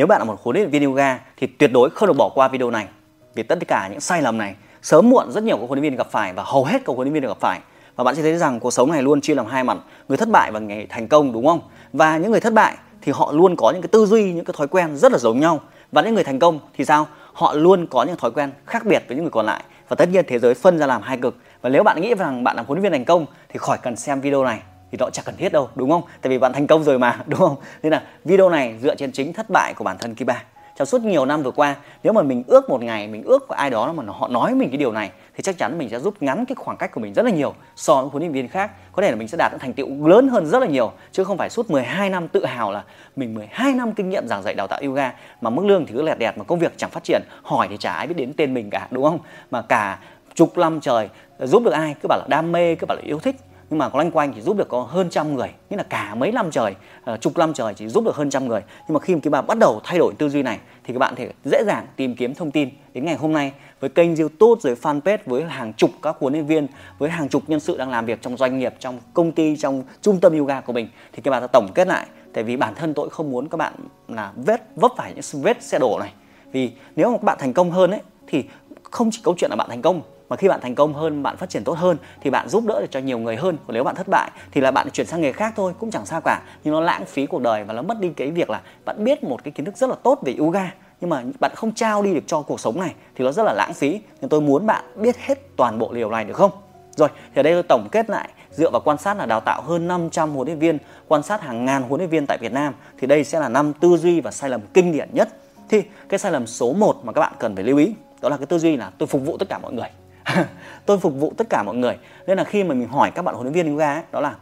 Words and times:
nếu 0.00 0.06
bạn 0.06 0.20
là 0.20 0.24
một 0.24 0.40
huấn 0.42 0.56
luyện 0.56 0.70
viên 0.70 0.84
yoga 0.84 1.18
thì 1.36 1.46
tuyệt 1.46 1.72
đối 1.72 1.90
không 1.90 2.06
được 2.06 2.12
bỏ 2.18 2.30
qua 2.34 2.48
video 2.48 2.70
này. 2.70 2.86
Vì 3.34 3.42
tất 3.42 3.58
cả 3.68 3.88
những 3.90 4.00
sai 4.00 4.22
lầm 4.22 4.38
này, 4.38 4.54
sớm 4.82 5.10
muộn 5.10 5.32
rất 5.32 5.44
nhiều 5.44 5.56
các 5.56 5.66
huấn 5.68 5.78
luyện 5.78 5.90
viên 5.90 5.98
gặp 5.98 6.06
phải 6.10 6.32
và 6.32 6.42
hầu 6.46 6.64
hết 6.64 6.82
các 6.84 6.96
huấn 6.96 7.08
luyện 7.08 7.14
viên 7.14 7.22
gặp 7.22 7.40
phải. 7.40 7.60
Và 7.96 8.04
bạn 8.04 8.14
sẽ 8.14 8.22
thấy 8.22 8.36
rằng 8.36 8.60
cuộc 8.60 8.70
sống 8.70 8.92
này 8.92 9.02
luôn 9.02 9.20
chia 9.20 9.34
làm 9.34 9.46
hai 9.46 9.64
mặt, 9.64 9.78
người 10.08 10.18
thất 10.18 10.28
bại 10.28 10.50
và 10.52 10.60
người 10.60 10.86
thành 10.88 11.08
công, 11.08 11.32
đúng 11.32 11.46
không? 11.46 11.60
Và 11.92 12.16
những 12.16 12.30
người 12.30 12.40
thất 12.40 12.52
bại 12.52 12.76
thì 13.02 13.12
họ 13.12 13.32
luôn 13.32 13.56
có 13.56 13.70
những 13.70 13.82
cái 13.82 13.88
tư 13.88 14.06
duy, 14.06 14.32
những 14.32 14.44
cái 14.44 14.54
thói 14.56 14.66
quen 14.66 14.96
rất 14.96 15.12
là 15.12 15.18
giống 15.18 15.40
nhau. 15.40 15.60
Và 15.92 16.02
những 16.02 16.14
người 16.14 16.24
thành 16.24 16.38
công 16.38 16.58
thì 16.78 16.84
sao? 16.84 17.06
Họ 17.32 17.54
luôn 17.54 17.86
có 17.86 18.02
những 18.02 18.16
thói 18.16 18.30
quen 18.30 18.50
khác 18.66 18.86
biệt 18.86 19.04
với 19.08 19.16
những 19.16 19.24
người 19.24 19.30
còn 19.30 19.46
lại. 19.46 19.64
Và 19.88 19.96
tất 19.96 20.08
nhiên 20.08 20.24
thế 20.28 20.38
giới 20.38 20.54
phân 20.54 20.78
ra 20.78 20.86
làm 20.86 21.02
hai 21.02 21.16
cực. 21.16 21.36
Và 21.62 21.70
nếu 21.70 21.82
bạn 21.82 22.00
nghĩ 22.00 22.14
rằng 22.14 22.44
bạn 22.44 22.56
là 22.56 22.62
huấn 22.66 22.78
luyện 22.78 22.82
viên 22.82 22.92
thành 22.92 23.04
công 23.04 23.26
thì 23.48 23.58
khỏi 23.58 23.78
cần 23.82 23.96
xem 23.96 24.20
video 24.20 24.44
này 24.44 24.60
thì 24.92 24.98
nó 25.00 25.10
chẳng 25.10 25.24
cần 25.24 25.36
thiết 25.36 25.52
đâu, 25.52 25.68
đúng 25.74 25.90
không? 25.90 26.02
Tại 26.22 26.30
vì 26.30 26.38
bạn 26.38 26.52
thành 26.52 26.66
công 26.66 26.84
rồi 26.84 26.98
mà, 26.98 27.18
đúng 27.26 27.40
không? 27.40 27.56
Nên 27.82 27.92
là 27.92 28.02
video 28.24 28.50
này 28.50 28.74
dựa 28.82 28.94
trên 28.94 29.12
chính 29.12 29.32
thất 29.32 29.46
bại 29.50 29.74
của 29.76 29.84
bản 29.84 29.98
thân 29.98 30.14
Kiba. 30.14 30.42
Trong 30.76 30.86
suốt 30.86 31.02
nhiều 31.02 31.24
năm 31.26 31.42
vừa 31.42 31.50
qua, 31.50 31.76
nếu 32.02 32.12
mà 32.12 32.22
mình 32.22 32.44
ước 32.46 32.70
một 32.70 32.82
ngày, 32.82 33.08
mình 33.08 33.22
ước 33.22 33.48
của 33.48 33.54
ai 33.54 33.70
đó 33.70 33.92
mà 33.92 34.04
họ 34.06 34.28
nói 34.28 34.54
mình 34.54 34.70
cái 34.70 34.78
điều 34.78 34.92
này, 34.92 35.10
thì 35.34 35.42
chắc 35.42 35.58
chắn 35.58 35.78
mình 35.78 35.88
sẽ 35.88 35.98
rút 36.00 36.14
ngắn 36.20 36.44
cái 36.44 36.54
khoảng 36.54 36.76
cách 36.76 36.92
của 36.92 37.00
mình 37.00 37.14
rất 37.14 37.24
là 37.24 37.30
nhiều 37.30 37.54
so 37.76 37.94
với 37.94 38.10
huấn 38.10 38.22
luyện 38.22 38.32
viên 38.32 38.48
khác. 38.48 38.70
Có 38.92 39.02
thể 39.02 39.10
là 39.10 39.16
mình 39.16 39.28
sẽ 39.28 39.36
đạt 39.36 39.52
được 39.52 39.58
thành 39.60 39.72
tựu 39.72 40.06
lớn 40.06 40.28
hơn 40.28 40.46
rất 40.46 40.58
là 40.58 40.66
nhiều, 40.66 40.92
chứ 41.12 41.24
không 41.24 41.36
phải 41.36 41.50
suốt 41.50 41.70
12 41.70 42.10
năm 42.10 42.28
tự 42.28 42.46
hào 42.46 42.72
là 42.72 42.84
mình 43.16 43.34
12 43.34 43.72
năm 43.72 43.92
kinh 43.92 44.10
nghiệm 44.10 44.28
giảng 44.28 44.42
dạy 44.42 44.54
đào 44.54 44.66
tạo 44.66 44.80
yoga, 44.82 45.12
mà 45.40 45.50
mức 45.50 45.64
lương 45.64 45.86
thì 45.86 45.94
cứ 45.94 46.02
lẹt 46.02 46.18
đẹt 46.18 46.38
mà 46.38 46.44
công 46.44 46.58
việc 46.58 46.72
chẳng 46.76 46.90
phát 46.90 47.04
triển. 47.04 47.22
Hỏi 47.42 47.66
thì 47.70 47.76
chả 47.76 47.92
ai 47.92 48.06
biết 48.06 48.16
đến 48.16 48.32
tên 48.36 48.54
mình 48.54 48.70
cả, 48.70 48.88
đúng 48.90 49.04
không? 49.04 49.18
Mà 49.50 49.62
cả 49.62 49.98
chục 50.34 50.58
năm 50.58 50.80
trời, 50.80 51.08
giúp 51.38 51.62
được 51.64 51.70
ai 51.70 51.94
cứ 52.02 52.06
bảo 52.08 52.18
là 52.18 52.26
đam 52.28 52.52
mê, 52.52 52.74
cứ 52.74 52.86
bảo 52.86 52.96
là 52.96 53.02
yêu 53.02 53.18
thích 53.18 53.36
nhưng 53.70 53.78
mà 53.78 53.88
có 53.88 53.96
loanh 53.96 54.10
quanh 54.10 54.32
chỉ 54.32 54.40
giúp 54.40 54.56
được 54.56 54.68
có 54.68 54.82
hơn 54.82 55.10
trăm 55.10 55.34
người 55.34 55.48
nghĩa 55.70 55.76
là 55.76 55.82
cả 55.82 56.14
mấy 56.14 56.32
năm 56.32 56.50
trời 56.50 56.74
uh, 57.12 57.20
chục 57.20 57.38
năm 57.38 57.52
trời 57.54 57.74
chỉ 57.74 57.88
giúp 57.88 58.04
được 58.04 58.16
hơn 58.16 58.30
trăm 58.30 58.48
người. 58.48 58.60
Nhưng 58.88 58.94
mà 58.94 59.00
khi 59.00 59.14
mà 59.14 59.20
các 59.22 59.30
bạn 59.30 59.46
bắt 59.46 59.58
đầu 59.58 59.80
thay 59.84 59.98
đổi 59.98 60.14
tư 60.18 60.28
duy 60.28 60.42
này 60.42 60.58
thì 60.84 60.94
các 60.94 60.98
bạn 60.98 61.14
thể 61.16 61.32
dễ 61.44 61.64
dàng 61.66 61.86
tìm 61.96 62.16
kiếm 62.16 62.34
thông 62.34 62.50
tin 62.50 62.68
đến 62.94 63.04
ngày 63.04 63.14
hôm 63.14 63.32
nay 63.32 63.52
với 63.80 63.90
kênh 63.90 64.16
youtube 64.16 64.60
rồi 64.62 64.76
fanpage 64.82 65.18
với 65.26 65.44
hàng 65.44 65.72
chục 65.72 65.90
các 66.02 66.16
huấn 66.20 66.32
luyện 66.32 66.46
viên 66.46 66.66
với 66.98 67.10
hàng 67.10 67.28
chục 67.28 67.42
nhân 67.46 67.60
sự 67.60 67.76
đang 67.76 67.90
làm 67.90 68.06
việc 68.06 68.22
trong 68.22 68.36
doanh 68.36 68.58
nghiệp 68.58 68.74
trong 68.78 68.98
công 69.14 69.32
ty 69.32 69.56
trong 69.56 69.82
trung 70.02 70.20
tâm 70.20 70.38
yoga 70.38 70.60
của 70.60 70.72
mình. 70.72 70.88
Thì 71.12 71.22
các 71.22 71.30
bạn 71.30 71.42
sẽ 71.42 71.46
tổng 71.52 71.68
kết 71.74 71.88
lại 71.88 72.06
tại 72.32 72.44
vì 72.44 72.56
bản 72.56 72.74
thân 72.74 72.94
tôi 72.94 73.10
không 73.10 73.30
muốn 73.30 73.48
các 73.48 73.56
bạn 73.56 73.72
là 74.08 74.32
vết 74.36 74.62
vấp 74.76 74.92
phải 74.96 75.14
những 75.14 75.42
vết 75.42 75.62
xe 75.62 75.78
đổ 75.78 75.98
này. 75.98 76.12
Vì 76.52 76.70
nếu 76.96 77.10
mà 77.10 77.16
các 77.16 77.24
bạn 77.24 77.36
thành 77.40 77.52
công 77.52 77.70
hơn 77.70 77.90
ấy 77.90 78.00
thì 78.26 78.44
không 78.82 79.10
chỉ 79.12 79.20
câu 79.24 79.34
chuyện 79.38 79.50
là 79.50 79.56
bạn 79.56 79.68
thành 79.68 79.82
công 79.82 80.02
mà 80.30 80.36
khi 80.36 80.48
bạn 80.48 80.60
thành 80.60 80.74
công 80.74 80.94
hơn, 80.94 81.22
bạn 81.22 81.36
phát 81.36 81.50
triển 81.50 81.64
tốt 81.64 81.78
hơn, 81.78 81.96
thì 82.20 82.30
bạn 82.30 82.48
giúp 82.48 82.64
đỡ 82.66 82.80
được 82.80 82.90
cho 82.90 83.00
nhiều 83.00 83.18
người 83.18 83.36
hơn. 83.36 83.56
Còn 83.66 83.74
nếu 83.74 83.84
bạn 83.84 83.94
thất 83.94 84.08
bại, 84.08 84.30
thì 84.50 84.60
là 84.60 84.70
bạn 84.70 84.90
chuyển 84.90 85.06
sang 85.06 85.20
nghề 85.20 85.32
khác 85.32 85.52
thôi, 85.56 85.72
cũng 85.78 85.90
chẳng 85.90 86.06
sao 86.06 86.20
cả. 86.20 86.42
Nhưng 86.64 86.74
nó 86.74 86.80
lãng 86.80 87.04
phí 87.04 87.26
cuộc 87.26 87.42
đời 87.42 87.64
và 87.64 87.74
nó 87.74 87.82
mất 87.82 88.00
đi 88.00 88.08
cái 88.16 88.30
việc 88.30 88.50
là 88.50 88.60
bạn 88.84 89.04
biết 89.04 89.24
một 89.24 89.44
cái 89.44 89.52
kiến 89.52 89.66
thức 89.66 89.76
rất 89.76 89.90
là 89.90 89.96
tốt 90.02 90.18
về 90.22 90.34
yoga. 90.38 90.72
Nhưng 91.00 91.10
mà 91.10 91.22
bạn 91.40 91.52
không 91.54 91.74
trao 91.74 92.02
đi 92.02 92.14
được 92.14 92.24
cho 92.26 92.42
cuộc 92.42 92.60
sống 92.60 92.80
này, 92.80 92.94
thì 93.14 93.24
nó 93.24 93.32
rất 93.32 93.42
là 93.42 93.52
lãng 93.52 93.74
phí. 93.74 94.00
Nên 94.20 94.28
tôi 94.28 94.40
muốn 94.40 94.66
bạn 94.66 94.84
biết 94.96 95.16
hết 95.18 95.56
toàn 95.56 95.78
bộ 95.78 95.92
điều 95.92 96.10
này 96.10 96.24
được 96.24 96.34
không? 96.34 96.50
Rồi, 96.96 97.08
thì 97.34 97.40
ở 97.40 97.42
đây 97.42 97.52
tôi 97.52 97.62
tổng 97.62 97.88
kết 97.92 98.10
lại. 98.10 98.28
Dựa 98.50 98.70
vào 98.70 98.80
quan 98.84 98.98
sát 98.98 99.16
là 99.16 99.26
đào 99.26 99.40
tạo 99.40 99.62
hơn 99.62 99.88
500 99.88 100.34
huấn 100.34 100.46
luyện 100.46 100.58
viên, 100.58 100.78
quan 101.08 101.22
sát 101.22 101.40
hàng 101.40 101.64
ngàn 101.64 101.82
huấn 101.82 102.00
luyện 102.00 102.10
viên 102.10 102.26
tại 102.26 102.38
Việt 102.40 102.52
Nam, 102.52 102.74
thì 102.98 103.06
đây 103.06 103.24
sẽ 103.24 103.40
là 103.40 103.48
năm 103.48 103.72
tư 103.72 103.96
duy 103.96 104.20
và 104.20 104.30
sai 104.30 104.50
lầm 104.50 104.60
kinh 104.74 104.92
điển 104.92 105.08
nhất. 105.12 105.28
Thì 105.68 105.82
cái 106.08 106.18
sai 106.18 106.32
lầm 106.32 106.46
số 106.46 106.72
1 106.72 107.04
mà 107.04 107.12
các 107.12 107.20
bạn 107.20 107.32
cần 107.38 107.54
phải 107.54 107.64
lưu 107.64 107.78
ý, 107.78 107.94
đó 108.20 108.28
là 108.28 108.36
cái 108.36 108.46
tư 108.46 108.58
duy 108.58 108.76
là 108.76 108.90
tôi 108.98 109.06
phục 109.06 109.22
vụ 109.24 109.36
tất 109.36 109.48
cả 109.48 109.58
mọi 109.58 109.72
người. 109.72 109.88
tôi 110.86 110.98
phục 110.98 111.14
vụ 111.14 111.32
tất 111.36 111.50
cả 111.50 111.62
mọi 111.62 111.76
người. 111.76 111.98
Nên 112.26 112.38
là 112.38 112.44
khi 112.44 112.64
mà 112.64 112.74
mình 112.74 112.88
hỏi 112.88 113.10
các 113.10 113.22
bạn 113.22 113.34
huấn 113.34 113.46
luyện 113.46 113.54
viên 113.54 113.72
yoga 113.72 113.94
ấy, 113.94 114.02
đó 114.12 114.20
là 114.20 114.34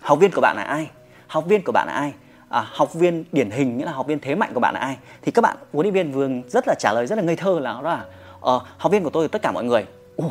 học 0.00 0.18
viên 0.18 0.30
của 0.30 0.40
bạn 0.40 0.56
là 0.56 0.62
ai? 0.62 0.90
Học 1.26 1.44
viên 1.46 1.62
của 1.64 1.72
bạn 1.72 1.86
là 1.86 1.92
ai? 1.92 2.12
À, 2.48 2.66
học 2.72 2.94
viên 2.94 3.24
điển 3.32 3.50
hình 3.50 3.78
nghĩa 3.78 3.84
là 3.84 3.92
học 3.92 4.06
viên 4.06 4.20
thế 4.20 4.34
mạnh 4.34 4.50
của 4.54 4.60
bạn 4.60 4.74
là 4.74 4.80
ai? 4.80 4.96
Thì 5.22 5.32
các 5.32 5.42
bạn 5.42 5.56
huấn 5.72 5.84
luyện 5.84 5.94
viên 5.94 6.12
vừa 6.12 6.28
rất 6.48 6.68
là 6.68 6.74
trả 6.78 6.92
lời 6.92 7.06
rất 7.06 7.16
là 7.16 7.22
ngây 7.22 7.36
thơ 7.36 7.58
là 7.60 7.72
đó 7.72 7.82
là 7.82 8.04
à, 8.42 8.52
học 8.78 8.92
viên 8.92 9.04
của 9.04 9.10
tôi 9.10 9.24
là 9.24 9.28
tất 9.28 9.42
cả 9.42 9.52
mọi 9.52 9.64
người. 9.64 9.86
Ồ, 10.16 10.30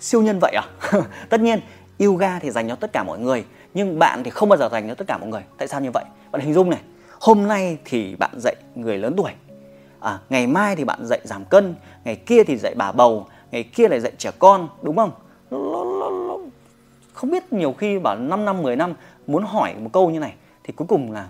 siêu 0.00 0.22
nhân 0.22 0.38
vậy 0.40 0.52
à? 0.52 0.64
Tất 1.28 1.40
nhiên 1.40 1.60
yoga 1.98 2.38
thì 2.38 2.50
dành 2.50 2.68
cho 2.68 2.74
tất 2.74 2.92
cả 2.92 3.02
mọi 3.02 3.18
người 3.18 3.44
nhưng 3.74 3.98
bạn 3.98 4.24
thì 4.24 4.30
không 4.30 4.48
bao 4.48 4.58
giờ 4.58 4.68
dành 4.72 4.88
cho 4.88 4.94
tất 4.94 5.04
cả 5.06 5.18
mọi 5.18 5.28
người. 5.28 5.42
Tại 5.58 5.68
sao 5.68 5.80
như 5.80 5.90
vậy? 5.90 6.04
Bạn 6.30 6.42
hình 6.42 6.54
dung 6.54 6.70
này 6.70 6.80
hôm 7.22 7.48
nay 7.48 7.78
thì 7.84 8.16
bạn 8.18 8.30
dạy 8.38 8.54
người 8.74 8.98
lớn 8.98 9.14
tuổi 9.16 9.32
à, 10.00 10.18
ngày 10.30 10.46
mai 10.46 10.76
thì 10.76 10.84
bạn 10.84 11.06
dạy 11.06 11.20
giảm 11.24 11.44
cân 11.44 11.74
ngày 12.04 12.16
kia 12.16 12.44
thì 12.44 12.56
dạy 12.56 12.74
bà 12.76 12.92
bầu 12.92 13.26
ngày 13.52 13.62
kia 13.62 13.88
lại 13.88 14.00
dạy 14.00 14.12
trẻ 14.18 14.30
con, 14.38 14.68
đúng 14.82 14.96
không? 14.96 15.10
Nó 15.50 15.58
nó 15.58 16.10
nó 16.10 16.38
không 17.12 17.30
biết 17.30 17.52
nhiều 17.52 17.72
khi 17.72 17.98
bảo 17.98 18.16
5 18.16 18.44
năm 18.44 18.62
10 18.62 18.76
năm 18.76 18.94
muốn 19.26 19.42
hỏi 19.42 19.74
một 19.80 19.90
câu 19.92 20.10
như 20.10 20.18
này 20.18 20.34
thì 20.64 20.72
cuối 20.72 20.86
cùng 20.88 21.12
là, 21.12 21.28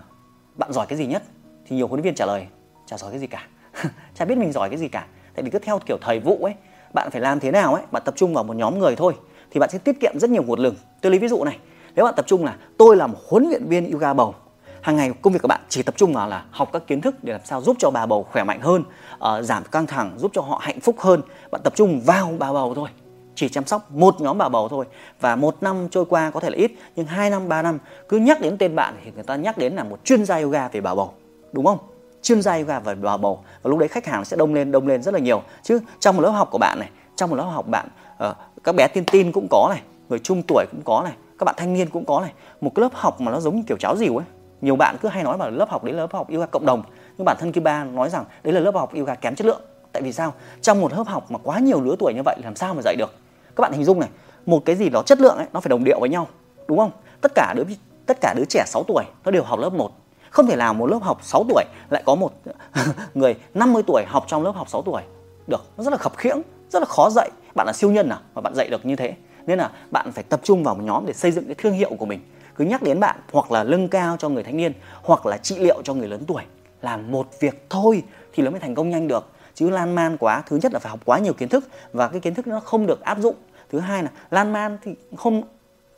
bạn 0.55 0.73
giỏi 0.73 0.85
cái 0.89 0.97
gì 0.97 1.05
nhất? 1.05 1.23
Thì 1.65 1.75
nhiều 1.75 1.87
huấn 1.87 1.97
luyện 1.97 2.03
viên 2.03 2.15
trả 2.15 2.25
lời, 2.25 2.47
chả 2.85 2.97
giỏi 2.97 3.11
cái 3.11 3.19
gì 3.19 3.27
cả. 3.27 3.47
Chả 4.15 4.25
biết 4.25 4.37
mình 4.37 4.51
giỏi 4.51 4.69
cái 4.69 4.77
gì 4.77 4.87
cả. 4.87 5.05
Tại 5.35 5.43
vì 5.43 5.49
cứ 5.49 5.59
theo 5.59 5.79
kiểu 5.85 5.97
thời 6.01 6.19
vụ 6.19 6.37
ấy, 6.43 6.53
bạn 6.93 7.11
phải 7.11 7.21
làm 7.21 7.39
thế 7.39 7.51
nào 7.51 7.73
ấy, 7.73 7.83
bạn 7.91 8.03
tập 8.05 8.13
trung 8.17 8.33
vào 8.33 8.43
một 8.43 8.55
nhóm 8.55 8.79
người 8.79 8.95
thôi, 8.95 9.13
thì 9.51 9.59
bạn 9.59 9.69
sẽ 9.69 9.77
tiết 9.77 9.99
kiệm 9.99 10.19
rất 10.19 10.29
nhiều 10.29 10.43
nguồn 10.43 10.59
lực. 10.59 10.75
Tôi 11.01 11.11
lấy 11.11 11.19
ví 11.19 11.27
dụ 11.27 11.43
này, 11.43 11.57
nếu 11.95 12.05
bạn 12.05 12.13
tập 12.17 12.27
trung 12.27 12.45
là 12.45 12.57
tôi 12.77 12.95
là 12.95 13.07
một 13.07 13.17
huấn 13.29 13.49
luyện 13.49 13.65
viên 13.65 13.91
yoga 13.91 14.13
bầu 14.13 14.35
hàng 14.83 14.95
ngày 14.95 15.11
công 15.21 15.33
việc 15.33 15.41
của 15.41 15.47
bạn 15.47 15.61
chỉ 15.69 15.83
tập 15.83 15.93
trung 15.97 16.13
vào 16.13 16.27
là 16.27 16.43
học 16.51 16.69
các 16.73 16.87
kiến 16.87 17.01
thức 17.01 17.15
để 17.23 17.33
làm 17.33 17.41
sao 17.43 17.61
giúp 17.61 17.75
cho 17.79 17.89
bà 17.89 18.05
bầu 18.05 18.25
khỏe 18.31 18.43
mạnh 18.43 18.61
hơn 18.61 18.83
uh, 19.15 19.45
giảm 19.45 19.63
căng 19.71 19.87
thẳng 19.87 20.13
giúp 20.17 20.31
cho 20.33 20.41
họ 20.41 20.59
hạnh 20.61 20.79
phúc 20.79 20.95
hơn. 20.99 21.21
Bạn 21.51 21.61
tập 21.63 21.73
trung 21.75 22.01
vào 22.01 22.33
bà 22.39 22.53
bầu 22.53 22.73
thôi 22.75 22.89
chỉ 23.35 23.49
chăm 23.49 23.65
sóc 23.65 23.91
một 23.91 24.21
nhóm 24.21 24.37
bà 24.37 24.49
bầu 24.49 24.69
thôi. 24.69 24.85
Và 25.19 25.35
một 25.35 25.55
năm 25.61 25.87
trôi 25.91 26.05
qua 26.05 26.31
có 26.31 26.39
thể 26.39 26.49
là 26.49 26.57
ít 26.57 26.71
nhưng 26.95 27.05
hai 27.05 27.29
năm 27.29 27.47
ba 27.47 27.61
năm 27.61 27.79
cứ 28.09 28.17
nhắc 28.17 28.41
đến 28.41 28.57
tên 28.57 28.75
bạn 28.75 28.95
thì 29.03 29.11
người 29.15 29.23
ta 29.23 29.35
nhắc 29.35 29.57
đến 29.57 29.73
là 29.73 29.83
một 29.83 29.99
chuyên 30.05 30.25
gia 30.25 30.41
yoga 30.41 30.67
về 30.67 30.81
bà 30.81 30.95
bầu 30.95 31.13
đúng 31.51 31.65
không? 31.65 31.77
Chuyên 32.21 32.41
gia 32.41 32.57
yoga 32.57 32.79
về 32.79 32.95
bà 32.95 33.17
bầu. 33.17 33.43
Và 33.61 33.69
lúc 33.69 33.79
đấy 33.79 33.87
khách 33.87 34.05
hàng 34.05 34.25
sẽ 34.25 34.37
đông 34.37 34.53
lên 34.53 34.71
đông 34.71 34.87
lên 34.87 35.03
rất 35.03 35.13
là 35.13 35.19
nhiều. 35.19 35.41
Chứ 35.63 35.79
trong 35.99 36.15
một 36.15 36.21
lớp 36.21 36.31
học 36.31 36.49
của 36.51 36.57
bạn 36.57 36.79
này 36.79 36.89
trong 37.15 37.29
một 37.29 37.35
lớp 37.35 37.43
học 37.43 37.67
bạn 37.67 37.87
uh, 38.29 38.35
các 38.63 38.75
bé 38.75 38.87
tiên 38.87 39.03
tin 39.11 39.31
cũng 39.31 39.47
có 39.49 39.67
này 39.69 39.81
người 40.09 40.19
trung 40.19 40.41
tuổi 40.47 40.65
cũng 40.71 40.81
có 40.85 41.01
này 41.03 41.13
các 41.39 41.43
bạn 41.43 41.55
thanh 41.57 41.73
niên 41.73 41.89
cũng 41.89 42.05
có 42.05 42.21
này. 42.21 42.33
Một 42.61 42.71
cái 42.75 42.81
lớp 42.81 42.93
học 42.93 43.21
mà 43.21 43.31
nó 43.31 43.39
giống 43.39 43.55
như 43.55 43.63
kiểu 43.67 43.77
cháo 43.77 43.97
dìu 43.97 44.17
ấy 44.17 44.25
nhiều 44.63 44.75
bạn 44.75 44.95
cứ 45.01 45.09
hay 45.09 45.23
nói 45.23 45.37
vào 45.37 45.49
lớp 45.49 45.69
học 45.69 45.83
đấy 45.83 45.93
là 45.93 46.01
lớp 46.01 46.13
học 46.13 46.29
yoga 46.31 46.45
cộng 46.45 46.65
đồng, 46.65 46.83
nhưng 47.17 47.25
bản 47.25 47.37
thân 47.39 47.51
Kiba 47.51 47.83
nói 47.83 48.09
rằng 48.09 48.25
đấy 48.43 48.53
là 48.53 48.59
lớp 48.59 48.75
học 48.75 48.93
yoga 48.95 49.15
kém 49.15 49.35
chất 49.35 49.45
lượng. 49.45 49.61
Tại 49.91 50.01
vì 50.01 50.13
sao? 50.13 50.33
Trong 50.61 50.81
một 50.81 50.93
lớp 50.93 51.07
học 51.07 51.31
mà 51.31 51.39
quá 51.43 51.59
nhiều 51.59 51.81
lứa 51.81 51.95
tuổi 51.99 52.13
như 52.13 52.21
vậy 52.25 52.37
làm 52.43 52.55
sao 52.55 52.73
mà 52.73 52.81
dạy 52.81 52.95
được? 52.95 53.13
Các 53.55 53.61
bạn 53.61 53.71
hình 53.71 53.83
dung 53.83 53.99
này, 53.99 54.09
một 54.45 54.65
cái 54.65 54.75
gì 54.75 54.89
đó 54.89 55.03
chất 55.05 55.21
lượng 55.21 55.37
ấy, 55.37 55.47
nó 55.53 55.59
phải 55.59 55.69
đồng 55.69 55.83
điệu 55.83 55.99
với 55.99 56.09
nhau, 56.09 56.27
đúng 56.67 56.77
không? 56.77 56.91
Tất 57.21 57.31
cả 57.35 57.53
đứa 57.57 57.63
tất 58.05 58.17
cả 58.21 58.33
đứa 58.37 58.45
trẻ 58.49 58.63
6 58.67 58.83
tuổi 58.87 59.03
nó 59.25 59.31
đều 59.31 59.43
học 59.43 59.59
lớp 59.59 59.73
1 59.73 59.91
không 60.33 60.47
thể 60.47 60.55
nào 60.55 60.73
một 60.73 60.85
lớp 60.85 60.99
học 61.01 61.19
6 61.21 61.45
tuổi 61.49 61.63
lại 61.89 62.03
có 62.05 62.15
một 62.15 62.31
người 63.13 63.35
50 63.53 63.83
tuổi 63.87 64.03
học 64.07 64.23
trong 64.27 64.43
lớp 64.43 64.51
học 64.55 64.69
6 64.69 64.81
tuổi. 64.81 65.01
Được, 65.47 65.65
nó 65.77 65.83
rất 65.83 65.91
là 65.91 65.97
khập 65.97 66.17
khiễng, 66.17 66.41
rất 66.69 66.79
là 66.79 66.85
khó 66.85 67.09
dạy. 67.09 67.29
Bạn 67.55 67.67
là 67.67 67.73
siêu 67.73 67.91
nhân 67.91 68.09
à 68.09 68.19
mà 68.35 68.41
bạn 68.41 68.55
dạy 68.55 68.69
được 68.69 68.85
như 68.85 68.95
thế. 68.95 69.13
Nên 69.47 69.57
là 69.57 69.71
bạn 69.91 70.11
phải 70.11 70.23
tập 70.23 70.39
trung 70.43 70.63
vào 70.63 70.75
một 70.75 70.83
nhóm 70.83 71.05
để 71.05 71.13
xây 71.13 71.31
dựng 71.31 71.45
cái 71.45 71.55
thương 71.57 71.73
hiệu 71.73 71.91
của 71.99 72.05
mình 72.05 72.19
cứ 72.55 72.65
nhắc 72.65 72.81
đến 72.81 72.99
bạn 72.99 73.15
hoặc 73.31 73.51
là 73.51 73.63
lưng 73.63 73.87
cao 73.87 74.17
cho 74.19 74.29
người 74.29 74.43
thanh 74.43 74.57
niên 74.57 74.73
hoặc 75.01 75.25
là 75.25 75.37
trị 75.37 75.59
liệu 75.59 75.81
cho 75.83 75.93
người 75.93 76.07
lớn 76.07 76.23
tuổi 76.27 76.43
làm 76.81 77.11
một 77.11 77.27
việc 77.39 77.65
thôi 77.69 78.03
thì 78.33 78.43
nó 78.43 78.51
mới 78.51 78.59
thành 78.59 78.75
công 78.75 78.89
nhanh 78.89 79.07
được. 79.07 79.29
Chứ 79.55 79.69
lan 79.69 79.95
man 79.95 80.17
quá 80.17 80.43
thứ 80.45 80.59
nhất 80.61 80.73
là 80.73 80.79
phải 80.79 80.89
học 80.89 80.99
quá 81.05 81.19
nhiều 81.19 81.33
kiến 81.33 81.49
thức 81.49 81.67
và 81.93 82.07
cái 82.07 82.19
kiến 82.19 82.33
thức 82.33 82.47
nó 82.47 82.59
không 82.59 82.87
được 82.87 83.01
áp 83.01 83.19
dụng. 83.19 83.35
Thứ 83.71 83.79
hai 83.79 84.03
là 84.03 84.09
lan 84.31 84.53
man 84.53 84.77
thì 84.83 84.95
không 85.17 85.43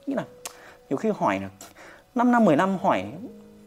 như 0.06 0.16
là 0.16 0.24
nhiều 0.90 0.98
khi 0.98 1.12
hỏi 1.18 1.40
là 1.40 1.50
5 2.16 2.32
năm 2.32 2.46
10 2.46 2.56
năm 2.56 2.78
hỏi 2.82 3.06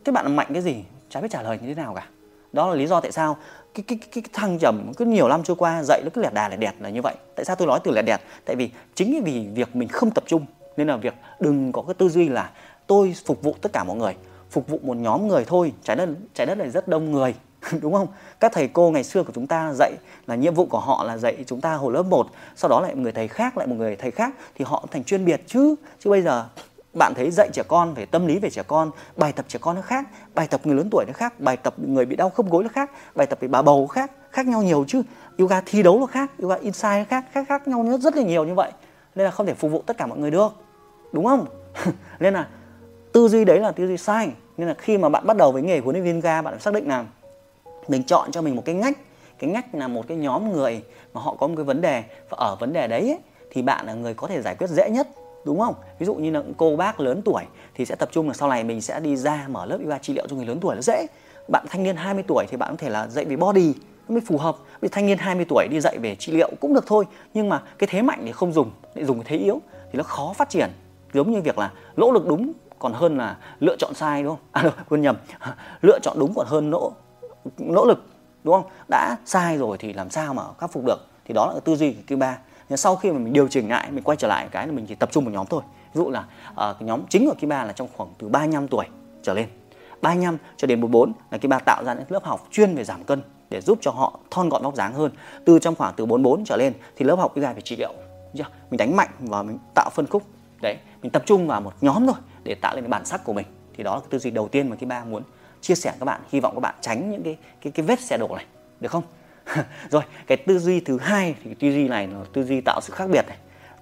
cái 0.04 0.12
bạn 0.12 0.36
mạnh 0.36 0.46
cái 0.52 0.62
gì 0.62 0.84
chả 1.10 1.20
biết 1.20 1.28
trả 1.30 1.42
lời 1.42 1.58
như 1.62 1.68
thế 1.68 1.74
nào 1.74 1.94
cả. 1.94 2.06
Đó 2.52 2.68
là 2.68 2.74
lý 2.74 2.86
do 2.86 3.00
tại 3.00 3.12
sao 3.12 3.36
cái 3.74 3.84
cái 3.88 3.98
cái, 3.98 4.08
cái 4.12 4.24
thăng 4.32 4.58
trầm 4.58 4.92
cứ 4.96 5.04
nhiều 5.04 5.28
năm 5.28 5.42
trôi 5.44 5.56
qua 5.56 5.82
dạy 5.82 6.02
nó 6.04 6.10
cứ 6.14 6.22
lẹt 6.22 6.34
đà 6.34 6.48
lẹt 6.48 6.60
đẹt 6.60 6.74
là 6.80 6.88
như 6.88 7.02
vậy. 7.02 7.14
Tại 7.34 7.44
sao 7.44 7.56
tôi 7.56 7.68
nói 7.68 7.80
từ 7.84 7.90
lẹt 7.90 8.04
đẹt? 8.04 8.20
Tại 8.44 8.56
vì 8.56 8.70
chính 8.94 9.24
vì 9.24 9.48
việc 9.54 9.76
mình 9.76 9.88
không 9.88 10.10
tập 10.10 10.24
trung 10.26 10.46
nên 10.76 10.86
là 10.86 10.96
việc 10.96 11.14
đừng 11.40 11.72
có 11.72 11.82
cái 11.82 11.94
tư 11.94 12.08
duy 12.08 12.28
là 12.28 12.50
tôi 12.88 13.14
phục 13.26 13.42
vụ 13.42 13.54
tất 13.60 13.72
cả 13.72 13.84
mọi 13.84 13.96
người, 13.96 14.16
phục 14.50 14.68
vụ 14.68 14.78
một 14.82 14.96
nhóm 14.96 15.28
người 15.28 15.44
thôi, 15.44 15.72
trái 15.82 15.96
đất 15.96 16.08
trái 16.34 16.46
đất 16.46 16.58
này 16.58 16.70
rất 16.70 16.88
đông 16.88 17.12
người, 17.12 17.34
đúng 17.80 17.92
không? 17.92 18.06
Các 18.40 18.52
thầy 18.52 18.68
cô 18.68 18.90
ngày 18.90 19.04
xưa 19.04 19.22
của 19.22 19.32
chúng 19.34 19.46
ta 19.46 19.72
dạy 19.74 19.92
là 20.26 20.34
nhiệm 20.34 20.54
vụ 20.54 20.66
của 20.66 20.80
họ 20.80 21.04
là 21.04 21.18
dạy 21.18 21.44
chúng 21.46 21.60
ta 21.60 21.74
hồi 21.74 21.92
lớp 21.92 22.02
1 22.02 22.26
sau 22.56 22.68
đó 22.68 22.80
lại 22.80 22.94
một 22.94 23.00
người 23.00 23.12
thầy 23.12 23.28
khác, 23.28 23.58
lại 23.58 23.66
một 23.66 23.74
người 23.78 23.96
thầy 23.96 24.10
khác, 24.10 24.34
thì 24.54 24.64
họ 24.68 24.86
thành 24.90 25.04
chuyên 25.04 25.24
biệt 25.24 25.42
chứ. 25.46 25.74
Chứ 25.98 26.10
bây 26.10 26.22
giờ 26.22 26.48
bạn 26.94 27.14
thấy 27.14 27.30
dạy 27.30 27.48
trẻ 27.52 27.62
con 27.68 27.94
về 27.94 28.06
tâm 28.06 28.26
lý 28.26 28.38
về 28.38 28.50
trẻ 28.50 28.62
con, 28.66 28.90
bài 29.16 29.32
tập 29.32 29.44
trẻ 29.48 29.58
con 29.62 29.76
nó 29.76 29.82
khác, 29.82 30.04
bài 30.34 30.46
tập 30.50 30.60
người 30.64 30.76
lớn 30.76 30.88
tuổi 30.90 31.04
nó 31.06 31.12
khác, 31.12 31.40
bài 31.40 31.56
tập 31.56 31.74
người 31.76 32.06
bị 32.06 32.16
đau 32.16 32.30
khớp 32.30 32.50
gối 32.50 32.62
nó 32.62 32.68
khác, 32.72 32.90
bài 33.14 33.26
tập 33.26 33.38
về 33.40 33.48
bà 33.48 33.62
bầu 33.62 33.86
khác 33.86 34.10
khác 34.30 34.46
nhau 34.46 34.62
nhiều 34.62 34.84
chứ. 34.88 35.02
Yoga 35.38 35.60
thi 35.66 35.82
đấu 35.82 36.00
nó 36.00 36.06
khác, 36.06 36.30
yoga 36.42 36.56
inside 36.56 36.98
nó 36.98 37.04
khác 37.08 37.24
khác 37.32 37.44
khác 37.48 37.68
nhau 37.68 37.98
rất 38.00 38.16
là 38.16 38.22
nhiều 38.22 38.44
như 38.44 38.54
vậy. 38.54 38.72
Nên 39.14 39.24
là 39.24 39.30
không 39.30 39.46
thể 39.46 39.54
phục 39.54 39.70
vụ 39.70 39.82
tất 39.86 39.96
cả 39.98 40.06
mọi 40.06 40.18
người 40.18 40.30
được, 40.30 40.52
đúng 41.12 41.24
không? 41.24 41.46
Nên 42.20 42.34
là 42.34 42.46
tư 43.12 43.28
duy 43.28 43.44
đấy 43.44 43.60
là 43.60 43.72
tư 43.72 43.86
duy 43.86 43.96
sai. 43.96 44.30
Nên 44.56 44.68
là 44.68 44.74
khi 44.74 44.98
mà 44.98 45.08
bạn 45.08 45.26
bắt 45.26 45.36
đầu 45.36 45.52
với 45.52 45.62
nghề 45.62 45.78
huấn 45.78 45.96
luyện 45.96 46.04
viên 46.04 46.20
ga 46.20 46.42
bạn 46.42 46.54
phải 46.54 46.60
xác 46.60 46.74
định 46.74 46.88
là 46.88 47.04
mình 47.88 48.02
chọn 48.02 48.30
cho 48.32 48.42
mình 48.42 48.56
một 48.56 48.62
cái 48.64 48.74
ngách. 48.74 48.98
Cái 49.38 49.50
ngách 49.50 49.74
là 49.74 49.88
một 49.88 50.08
cái 50.08 50.16
nhóm 50.16 50.52
người 50.52 50.82
mà 51.14 51.20
họ 51.20 51.34
có 51.34 51.46
một 51.46 51.54
cái 51.56 51.64
vấn 51.64 51.80
đề. 51.80 52.02
Và 52.30 52.36
ở 52.40 52.56
vấn 52.60 52.72
đề 52.72 52.86
đấy 52.86 53.00
ấy, 53.00 53.18
thì 53.50 53.62
bạn 53.62 53.86
là 53.86 53.94
người 53.94 54.14
có 54.14 54.26
thể 54.26 54.42
giải 54.42 54.54
quyết 54.54 54.70
dễ 54.70 54.90
nhất 54.90 55.08
đúng 55.44 55.60
không? 55.60 55.74
Ví 55.98 56.06
dụ 56.06 56.14
như 56.14 56.30
là 56.30 56.42
cô 56.56 56.76
bác 56.76 57.00
lớn 57.00 57.22
tuổi 57.24 57.42
thì 57.74 57.84
sẽ 57.84 57.94
tập 57.94 58.08
trung 58.12 58.28
là 58.28 58.34
sau 58.34 58.48
này 58.48 58.64
mình 58.64 58.80
sẽ 58.80 59.00
đi 59.00 59.16
ra 59.16 59.46
mở 59.48 59.66
lớp 59.66 59.78
yoga 59.82 59.98
trị 59.98 60.12
liệu 60.12 60.26
cho 60.28 60.36
người 60.36 60.46
lớn 60.46 60.58
tuổi 60.60 60.74
nó 60.74 60.82
dễ. 60.82 61.06
Bạn 61.48 61.66
thanh 61.68 61.82
niên 61.82 61.96
20 61.96 62.24
tuổi 62.26 62.46
thì 62.50 62.56
bạn 62.56 62.70
có 62.70 62.76
thể 62.76 62.90
là 62.90 63.08
dạy 63.08 63.24
về 63.24 63.36
body 63.36 63.74
nó 64.08 64.12
mới 64.12 64.20
phù 64.26 64.38
hợp. 64.38 64.56
Vì 64.80 64.88
thanh 64.88 65.06
niên 65.06 65.18
20 65.18 65.46
tuổi 65.48 65.66
đi 65.70 65.80
dạy 65.80 65.98
về 65.98 66.14
trị 66.14 66.32
liệu 66.32 66.50
cũng 66.60 66.74
được 66.74 66.86
thôi 66.86 67.04
nhưng 67.34 67.48
mà 67.48 67.62
cái 67.78 67.88
thế 67.90 68.02
mạnh 68.02 68.22
thì 68.24 68.32
không 68.32 68.52
dùng 68.52 68.70
lại 68.94 69.04
dùng 69.04 69.18
cái 69.18 69.24
thế 69.28 69.36
yếu 69.36 69.60
thì 69.92 69.96
nó 69.96 70.02
khó 70.02 70.32
phát 70.32 70.48
triển. 70.48 70.70
Giống 71.12 71.32
như 71.32 71.40
việc 71.40 71.58
là 71.58 71.72
lỗ 71.96 72.12
lực 72.12 72.26
đúng 72.26 72.52
còn 72.78 72.92
hơn 72.92 73.18
là 73.18 73.36
lựa 73.60 73.76
chọn 73.78 73.94
sai 73.94 74.22
đúng 74.22 74.36
không? 74.36 74.44
À 74.52 74.84
quên 74.88 75.02
nhầm. 75.02 75.16
Lựa 75.82 75.98
chọn 76.02 76.18
đúng 76.18 76.34
còn 76.34 76.46
hơn 76.46 76.70
nỗ 76.70 76.92
nỗ 77.58 77.84
lực 77.84 78.06
đúng 78.44 78.54
không? 78.54 78.70
Đã 78.88 79.16
sai 79.24 79.58
rồi 79.58 79.78
thì 79.78 79.92
làm 79.92 80.10
sao 80.10 80.34
mà 80.34 80.42
khắc 80.58 80.72
phục 80.72 80.84
được? 80.86 81.06
Thì 81.24 81.34
đó 81.34 81.52
là 81.54 81.60
tư 81.60 81.76
duy 81.76 81.96
thứ 82.06 82.16
Ba 82.16 82.38
nhưng 82.68 82.76
sau 82.76 82.96
khi 82.96 83.12
mà 83.12 83.18
mình 83.18 83.32
điều 83.32 83.48
chỉnh 83.48 83.68
lại 83.68 83.90
mình 83.90 84.04
quay 84.04 84.16
trở 84.16 84.28
lại 84.28 84.48
cái 84.50 84.66
là 84.66 84.72
mình 84.72 84.86
chỉ 84.86 84.94
tập 84.94 85.08
trung 85.12 85.24
một 85.24 85.30
nhóm 85.30 85.46
thôi. 85.46 85.62
Ví 85.94 85.98
dụ 86.04 86.10
là 86.10 86.20
uh, 86.50 86.56
cái 86.56 86.80
nhóm 86.80 87.02
chính 87.08 87.26
của 87.26 87.34
Kiba 87.34 87.64
là 87.64 87.72
trong 87.72 87.88
khoảng 87.96 88.10
từ 88.18 88.28
35 88.28 88.68
tuổi 88.68 88.84
trở 89.22 89.34
lên. 89.34 89.48
35 90.02 90.36
cho 90.56 90.66
đến 90.66 90.80
44 90.80 91.12
là 91.30 91.38
Kiba 91.38 91.58
tạo 91.58 91.84
ra 91.84 91.94
những 91.94 92.04
lớp 92.08 92.24
học 92.24 92.48
chuyên 92.50 92.74
về 92.74 92.84
giảm 92.84 93.04
cân 93.04 93.22
để 93.50 93.60
giúp 93.60 93.78
cho 93.80 93.90
họ 93.90 94.18
thon 94.30 94.48
gọn 94.48 94.62
vóc 94.62 94.74
dáng 94.74 94.94
hơn. 94.94 95.12
Từ 95.44 95.58
trong 95.58 95.74
khoảng 95.74 95.94
từ 95.96 96.06
44 96.06 96.44
trở 96.44 96.56
lên 96.56 96.72
thì 96.96 97.04
lớp 97.04 97.16
học 97.16 97.36
yoga 97.36 97.52
về 97.52 97.60
trị 97.60 97.76
liệu. 97.76 97.92
Mình 98.70 98.78
đánh 98.78 98.96
mạnh 98.96 99.08
và 99.18 99.42
mình 99.42 99.58
tạo 99.74 99.90
phân 99.94 100.06
khúc. 100.06 100.22
Đấy 100.62 100.76
mình 101.02 101.10
tập 101.12 101.22
trung 101.26 101.46
vào 101.46 101.60
một 101.60 101.72
nhóm 101.80 102.06
thôi 102.06 102.16
để 102.44 102.54
tạo 102.54 102.74
lên 102.74 102.84
cái 102.84 102.88
bản 102.88 103.04
sắc 103.04 103.24
của 103.24 103.32
mình. 103.32 103.46
Thì 103.76 103.84
đó 103.84 103.94
là 103.94 104.00
cái 104.00 104.08
tư 104.10 104.18
duy 104.18 104.30
đầu 104.30 104.48
tiên 104.48 104.70
mà 104.70 104.76
cái 104.76 104.86
Ba 104.86 105.04
muốn 105.04 105.22
chia 105.60 105.74
sẻ 105.74 105.92
các 105.98 106.04
bạn. 106.04 106.20
Hy 106.32 106.40
vọng 106.40 106.54
các 106.54 106.60
bạn 106.60 106.74
tránh 106.80 107.10
những 107.10 107.22
cái 107.22 107.36
cái 107.60 107.72
cái 107.72 107.86
vết 107.86 108.00
xe 108.00 108.16
đổ 108.16 108.28
này. 108.36 108.44
Được 108.80 108.90
không? 108.90 109.02
Rồi, 109.90 110.02
cái 110.26 110.36
tư 110.36 110.58
duy 110.58 110.80
thứ 110.80 110.98
hai 110.98 111.34
thì 111.44 111.54
tư 111.54 111.68
duy 111.68 111.88
này 111.88 112.06
là 112.06 112.18
tư 112.32 112.44
duy 112.44 112.60
tạo 112.60 112.80
sự 112.82 112.92
khác 112.92 113.06
biệt 113.10 113.26
này. 113.28 113.36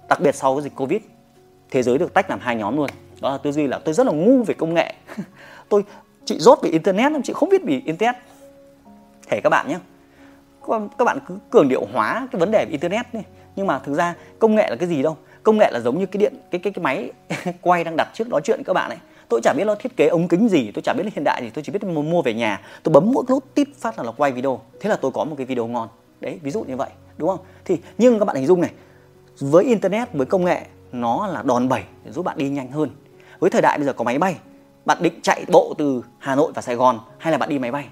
Đặc 0.09 0.19
biệt 0.21 0.35
sau 0.35 0.55
cái 0.55 0.63
dịch 0.63 0.75
covid, 0.75 1.01
thế 1.71 1.83
giới 1.83 1.97
được 1.97 2.13
tách 2.13 2.29
làm 2.29 2.39
hai 2.39 2.55
nhóm 2.55 2.77
luôn. 2.77 2.89
Đó 3.21 3.31
là 3.31 3.37
tư 3.37 3.51
duy 3.51 3.67
là 3.67 3.79
tôi 3.85 3.93
rất 3.93 4.05
là 4.05 4.11
ngu 4.11 4.43
về 4.43 4.53
công 4.53 4.73
nghệ. 4.73 4.93
Tôi, 5.69 5.83
chị 6.25 6.39
rốt 6.39 6.59
về 6.61 6.69
internet 6.69 7.11
chị 7.23 7.33
không 7.33 7.49
biết 7.49 7.61
về 7.65 7.81
internet. 7.85 8.15
Thể 9.27 9.41
các 9.43 9.49
bạn 9.49 9.67
nhé 9.67 9.77
các 10.97 11.05
bạn 11.05 11.19
cứ 11.27 11.37
cường 11.49 11.69
điệu 11.69 11.85
hóa 11.93 12.27
cái 12.31 12.39
vấn 12.39 12.51
đề 12.51 12.65
về 12.65 12.71
internet 12.71 13.13
đi. 13.13 13.19
Nhưng 13.55 13.67
mà 13.67 13.79
thực 13.79 13.93
ra 13.93 14.15
công 14.39 14.55
nghệ 14.55 14.69
là 14.69 14.75
cái 14.75 14.89
gì 14.89 15.03
đâu? 15.03 15.17
Công 15.47 15.57
nghệ 15.57 15.71
là 15.71 15.79
giống 15.79 15.99
như 15.99 16.05
cái 16.05 16.17
điện, 16.17 16.33
cái 16.51 16.59
cái 16.59 16.73
cái 16.73 16.83
máy 16.83 17.11
quay 17.61 17.83
đang 17.83 17.95
đặt 17.97 18.07
trước 18.13 18.27
nói 18.29 18.41
chuyện 18.43 18.61
các 18.65 18.73
bạn 18.73 18.89
ấy 18.89 18.97
tôi 19.29 19.41
chả 19.43 19.53
biết 19.53 19.63
nó 19.67 19.75
thiết 19.75 19.97
kế 19.97 20.07
ống 20.07 20.27
kính 20.27 20.49
gì, 20.49 20.71
tôi 20.71 20.81
chả 20.81 20.93
biết 20.93 21.03
nó 21.03 21.09
hiện 21.15 21.23
đại 21.23 21.41
gì, 21.43 21.49
tôi 21.49 21.63
chỉ 21.63 21.71
biết 21.71 21.83
mua 21.83 22.21
về 22.21 22.33
nhà. 22.33 22.61
Tôi 22.83 22.93
bấm 22.93 23.11
mỗi 23.11 23.23
nút 23.29 23.43
tít 23.55 23.67
phát 23.77 23.97
là 23.97 24.03
nó 24.03 24.11
quay 24.11 24.31
video. 24.31 24.59
Thế 24.79 24.89
là 24.89 24.95
tôi 24.95 25.11
có 25.11 25.23
một 25.23 25.35
cái 25.37 25.45
video 25.45 25.67
ngon. 25.67 25.89
Đấy, 26.19 26.39
ví 26.41 26.51
dụ 26.51 26.63
như 26.63 26.75
vậy, 26.75 26.89
đúng 27.17 27.29
không? 27.29 27.39
Thì, 27.65 27.77
nhưng 27.97 28.19
các 28.19 28.25
bạn 28.25 28.35
hình 28.35 28.45
dung 28.45 28.61
này, 28.61 28.71
với 29.39 29.63
internet, 29.65 30.13
với 30.13 30.25
công 30.25 30.45
nghệ, 30.45 30.61
nó 30.91 31.27
là 31.27 31.43
đòn 31.43 31.69
bẩy 31.69 31.81
để 32.05 32.11
giúp 32.11 32.25
bạn 32.25 32.37
đi 32.37 32.49
nhanh 32.49 32.71
hơn. 32.71 32.89
Với 33.39 33.49
thời 33.49 33.61
đại 33.61 33.77
bây 33.77 33.85
giờ 33.85 33.93
có 33.93 34.03
máy 34.03 34.17
bay, 34.17 34.35
bạn 34.85 34.97
định 35.01 35.19
chạy 35.21 35.45
bộ 35.47 35.73
từ 35.77 36.03
Hà 36.19 36.35
Nội 36.35 36.51
và 36.55 36.61
Sài 36.61 36.75
Gòn 36.75 36.99
hay 37.17 37.31
là 37.31 37.37
bạn 37.37 37.49
đi 37.49 37.59
máy 37.59 37.71
bay? 37.71 37.85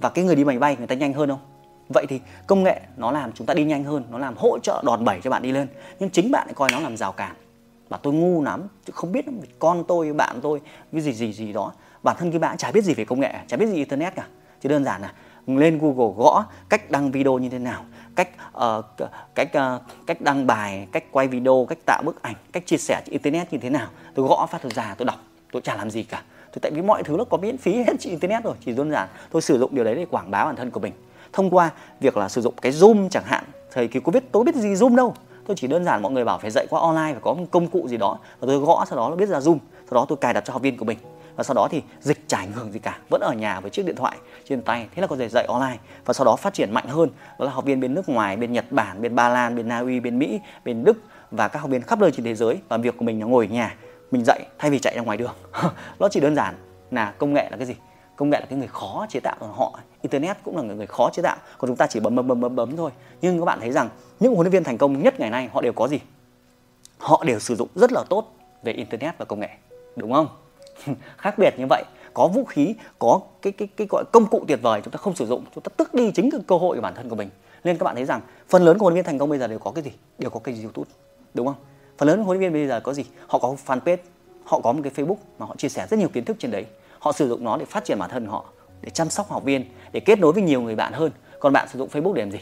Và 0.00 0.08
cái 0.08 0.24
người 0.24 0.36
đi 0.36 0.44
máy 0.44 0.58
bay 0.58 0.76
người 0.78 0.86
ta 0.86 0.94
nhanh 0.94 1.12
hơn 1.12 1.28
không? 1.28 1.40
Vậy 1.88 2.06
thì 2.08 2.20
công 2.46 2.62
nghệ 2.62 2.80
nó 2.96 3.10
làm 3.10 3.32
chúng 3.32 3.46
ta 3.46 3.54
đi 3.54 3.64
nhanh 3.64 3.84
hơn 3.84 4.04
nó 4.10 4.18
làm 4.18 4.34
hỗ 4.36 4.58
trợ 4.58 4.82
đòn 4.86 5.04
bẩy 5.04 5.20
cho 5.24 5.30
bạn 5.30 5.42
đi 5.42 5.52
lên. 5.52 5.68
Nhưng 5.98 6.10
chính 6.10 6.30
bạn 6.30 6.46
lại 6.46 6.54
coi 6.54 6.68
nó 6.72 6.80
làm 6.80 6.96
rào 6.96 7.12
cản. 7.12 7.34
Và 7.88 7.98
tôi 8.02 8.12
ngu 8.12 8.42
lắm 8.42 8.68
chứ 8.86 8.92
không 8.96 9.12
biết 9.12 9.24
con 9.58 9.84
tôi 9.88 10.12
bạn 10.12 10.38
tôi 10.42 10.60
cái 10.92 11.00
gì 11.00 11.12
gì 11.12 11.32
gì 11.32 11.52
đó. 11.52 11.72
Bản 12.02 12.16
thân 12.18 12.30
cái 12.30 12.38
bạn 12.38 12.56
chả 12.56 12.70
biết 12.70 12.84
gì 12.84 12.94
về 12.94 13.04
công 13.04 13.20
nghệ 13.20 13.34
chả 13.46 13.56
biết 13.56 13.66
gì 13.66 13.74
internet 13.74 14.14
cả. 14.14 14.26
Chỉ 14.60 14.68
đơn 14.68 14.84
giản 14.84 15.02
là 15.02 15.12
lên 15.46 15.78
Google 15.78 16.14
gõ 16.16 16.44
cách 16.68 16.90
đăng 16.90 17.10
video 17.10 17.38
như 17.38 17.48
thế 17.48 17.58
nào 17.58 17.84
cách 18.16 18.28
uh, 18.56 18.84
cách 19.34 19.50
uh, 19.56 19.82
cách 20.06 20.20
đăng 20.20 20.46
bài 20.46 20.88
cách 20.92 21.04
quay 21.10 21.28
video 21.28 21.66
cách 21.68 21.78
tạo 21.86 22.02
bức 22.04 22.22
ảnh 22.22 22.34
cách 22.52 22.66
chia 22.66 22.76
sẻ 22.76 23.02
trên 23.04 23.12
internet 23.12 23.52
như 23.52 23.58
thế 23.58 23.70
nào. 23.70 23.88
Tôi 24.14 24.28
gõ 24.28 24.46
phát 24.50 24.62
ra 24.62 24.94
tôi 24.98 25.06
đọc 25.06 25.18
tôi 25.52 25.62
chả 25.62 25.76
làm 25.76 25.90
gì 25.90 26.02
cả. 26.02 26.22
Tôi 26.52 26.60
tại 26.62 26.70
vì 26.74 26.82
mọi 26.82 27.02
thứ 27.02 27.16
nó 27.18 27.24
có 27.24 27.36
miễn 27.36 27.56
phí 27.56 27.76
hết 27.76 27.92
trên 28.00 28.10
internet 28.10 28.44
rồi 28.44 28.54
chỉ 28.64 28.72
đơn 28.72 28.90
giản 28.90 29.08
tôi 29.30 29.42
sử 29.42 29.58
dụng 29.58 29.74
điều 29.74 29.84
đấy 29.84 29.94
để 29.94 30.06
quảng 30.10 30.30
bá 30.30 30.44
bản 30.44 30.56
thân 30.56 30.70
của 30.70 30.80
mình 30.80 30.92
thông 31.36 31.50
qua 31.50 31.70
việc 32.00 32.16
là 32.16 32.28
sử 32.28 32.40
dụng 32.40 32.54
cái 32.62 32.72
zoom 32.72 33.08
chẳng 33.08 33.24
hạn. 33.26 33.44
Thời 33.72 33.88
kỳ 33.88 34.00
covid, 34.00 34.22
tôi 34.32 34.44
biết 34.44 34.54
gì 34.54 34.74
zoom 34.74 34.96
đâu. 34.96 35.14
Tôi 35.46 35.56
chỉ 35.56 35.66
đơn 35.66 35.84
giản 35.84 36.02
mọi 36.02 36.12
người 36.12 36.24
bảo 36.24 36.38
phải 36.38 36.50
dạy 36.50 36.66
qua 36.70 36.80
online 36.80 37.12
phải 37.12 37.20
có 37.22 37.34
một 37.34 37.44
công 37.50 37.66
cụ 37.66 37.88
gì 37.88 37.96
đó 37.96 38.18
và 38.40 38.46
tôi 38.46 38.58
gõ 38.58 38.84
sau 38.88 38.98
đó 38.98 39.10
nó 39.10 39.16
biết 39.16 39.28
ra 39.28 39.38
zoom. 39.38 39.58
Sau 39.90 39.94
đó 39.94 40.06
tôi 40.08 40.18
cài 40.20 40.34
đặt 40.34 40.44
cho 40.44 40.52
học 40.52 40.62
viên 40.62 40.76
của 40.76 40.84
mình. 40.84 40.98
Và 41.36 41.44
sau 41.44 41.54
đó 41.54 41.68
thì 41.70 41.82
dịch 42.00 42.28
chả 42.28 42.38
ảnh 42.38 42.52
hưởng 42.52 42.72
gì 42.72 42.78
cả, 42.78 42.98
vẫn 43.10 43.20
ở 43.20 43.32
nhà 43.32 43.60
với 43.60 43.70
chiếc 43.70 43.86
điện 43.86 43.96
thoại 43.96 44.16
trên 44.44 44.62
tay. 44.62 44.86
Thế 44.94 45.00
là 45.00 45.06
có 45.06 45.16
thể 45.16 45.28
dạy 45.28 45.44
online 45.48 45.78
và 46.04 46.14
sau 46.14 46.24
đó 46.24 46.36
phát 46.36 46.54
triển 46.54 46.74
mạnh 46.74 46.88
hơn. 46.88 47.10
Đó 47.38 47.44
là 47.44 47.50
học 47.50 47.64
viên 47.64 47.80
bên 47.80 47.94
nước 47.94 48.08
ngoài, 48.08 48.36
bên 48.36 48.52
nhật 48.52 48.72
bản, 48.72 49.02
bên 49.02 49.14
ba 49.14 49.28
lan, 49.28 49.56
bên 49.56 49.68
na 49.68 49.78
uy, 49.78 50.00
bên 50.00 50.18
mỹ, 50.18 50.40
bên 50.64 50.84
đức 50.84 50.98
và 51.30 51.48
các 51.48 51.58
học 51.58 51.70
viên 51.70 51.82
khắp 51.82 51.98
nơi 51.98 52.10
trên 52.10 52.24
thế 52.24 52.34
giới. 52.34 52.58
Và 52.68 52.76
việc 52.76 52.96
của 52.96 53.04
mình 53.04 53.20
là 53.20 53.26
ngồi 53.26 53.46
ở 53.46 53.52
nhà, 53.52 53.74
mình 54.10 54.24
dạy 54.24 54.46
thay 54.58 54.70
vì 54.70 54.78
chạy 54.78 54.96
ra 54.96 55.02
ngoài 55.02 55.16
đường. 55.16 55.34
Nó 55.98 56.08
chỉ 56.08 56.20
đơn 56.20 56.36
giản 56.36 56.54
là 56.90 57.14
công 57.18 57.34
nghệ 57.34 57.48
là 57.50 57.56
cái 57.56 57.66
gì? 57.66 57.74
Công 58.16 58.30
nghệ 58.30 58.40
là 58.40 58.46
cái 58.46 58.58
người 58.58 58.68
khó 58.68 59.06
chế 59.08 59.20
tạo 59.20 59.36
họ 59.40 59.78
internet 60.10 60.36
cũng 60.44 60.56
là 60.56 60.62
người, 60.62 60.76
người 60.76 60.86
khó 60.86 61.10
chế 61.12 61.22
tạo. 61.22 61.36
Còn 61.58 61.68
chúng 61.68 61.76
ta 61.76 61.86
chỉ 61.86 62.00
bấm 62.00 62.14
bấm 62.16 62.28
bấm 62.28 62.40
bấm 62.40 62.56
bấm 62.56 62.76
thôi. 62.76 62.90
Nhưng 63.20 63.38
các 63.38 63.44
bạn 63.44 63.60
thấy 63.60 63.72
rằng 63.72 63.88
những 64.20 64.34
huấn 64.34 64.44
luyện 64.44 64.52
viên 64.52 64.64
thành 64.64 64.78
công 64.78 65.02
nhất 65.02 65.20
ngày 65.20 65.30
nay 65.30 65.48
họ 65.52 65.60
đều 65.60 65.72
có 65.72 65.88
gì? 65.88 65.98
Họ 66.98 67.24
đều 67.26 67.38
sử 67.38 67.56
dụng 67.56 67.68
rất 67.74 67.92
là 67.92 68.04
tốt 68.10 68.34
về 68.62 68.72
internet 68.72 69.18
và 69.18 69.24
công 69.24 69.40
nghệ 69.40 69.48
đúng 69.96 70.12
không? 70.12 70.28
Khác 71.16 71.34
biệt 71.38 71.54
như 71.58 71.66
vậy 71.70 71.84
có 72.14 72.28
vũ 72.28 72.44
khí 72.44 72.74
có 72.98 73.20
cái 73.42 73.52
cái 73.52 73.68
cái 73.76 73.86
gọi 73.90 74.04
công 74.12 74.26
cụ 74.26 74.44
tuyệt 74.48 74.58
vời 74.62 74.80
chúng 74.84 74.92
ta 74.92 74.96
không 74.96 75.14
sử 75.14 75.26
dụng 75.26 75.44
chúng 75.54 75.64
ta 75.64 75.68
tước 75.76 75.94
đi 75.94 76.10
chính 76.14 76.30
cái 76.30 76.40
cơ 76.46 76.56
hội 76.56 76.76
của 76.76 76.82
bản 76.82 76.94
thân 76.94 77.08
của 77.08 77.16
mình. 77.16 77.30
Nên 77.64 77.78
các 77.78 77.84
bạn 77.84 77.94
thấy 77.94 78.04
rằng 78.04 78.20
phần 78.48 78.64
lớn 78.64 78.78
của 78.78 78.84
huấn 78.84 78.94
luyện 78.94 79.04
viên 79.04 79.06
thành 79.06 79.18
công 79.18 79.30
bây 79.30 79.38
giờ 79.38 79.46
đều 79.46 79.58
có 79.58 79.70
cái 79.70 79.84
gì? 79.84 79.90
Đều 80.18 80.30
có 80.30 80.40
kênh 80.40 80.62
youtube 80.62 80.90
đúng 81.34 81.46
không? 81.46 81.56
Phần 81.98 82.08
lớn 82.08 82.22
huấn 82.22 82.38
luyện 82.38 82.52
viên 82.52 82.60
bây 82.60 82.68
giờ 82.68 82.80
có 82.80 82.92
gì? 82.92 83.04
Họ 83.26 83.38
có 83.38 83.56
fanpage 83.66 83.96
họ 84.44 84.60
có 84.60 84.72
một 84.72 84.80
cái 84.84 84.92
facebook 84.96 85.16
mà 85.38 85.46
họ 85.46 85.54
chia 85.58 85.68
sẻ 85.68 85.86
rất 85.90 85.98
nhiều 85.98 86.08
kiến 86.08 86.24
thức 86.24 86.36
trên 86.40 86.50
đấy. 86.50 86.66
Họ 86.98 87.12
sử 87.12 87.28
dụng 87.28 87.44
nó 87.44 87.56
để 87.56 87.64
phát 87.64 87.84
triển 87.84 87.98
bản 87.98 88.10
thân 88.10 88.26
họ 88.26 88.44
để 88.82 88.90
chăm 88.90 89.10
sóc 89.10 89.28
học 89.28 89.44
viên, 89.44 89.64
để 89.92 90.00
kết 90.00 90.18
nối 90.18 90.32
với 90.32 90.42
nhiều 90.42 90.62
người 90.62 90.74
bạn 90.74 90.92
hơn. 90.92 91.10
Còn 91.40 91.52
bạn 91.52 91.68
sử 91.68 91.78
dụng 91.78 91.88
facebook 91.88 92.12
để 92.12 92.22
làm 92.22 92.30
gì? 92.30 92.40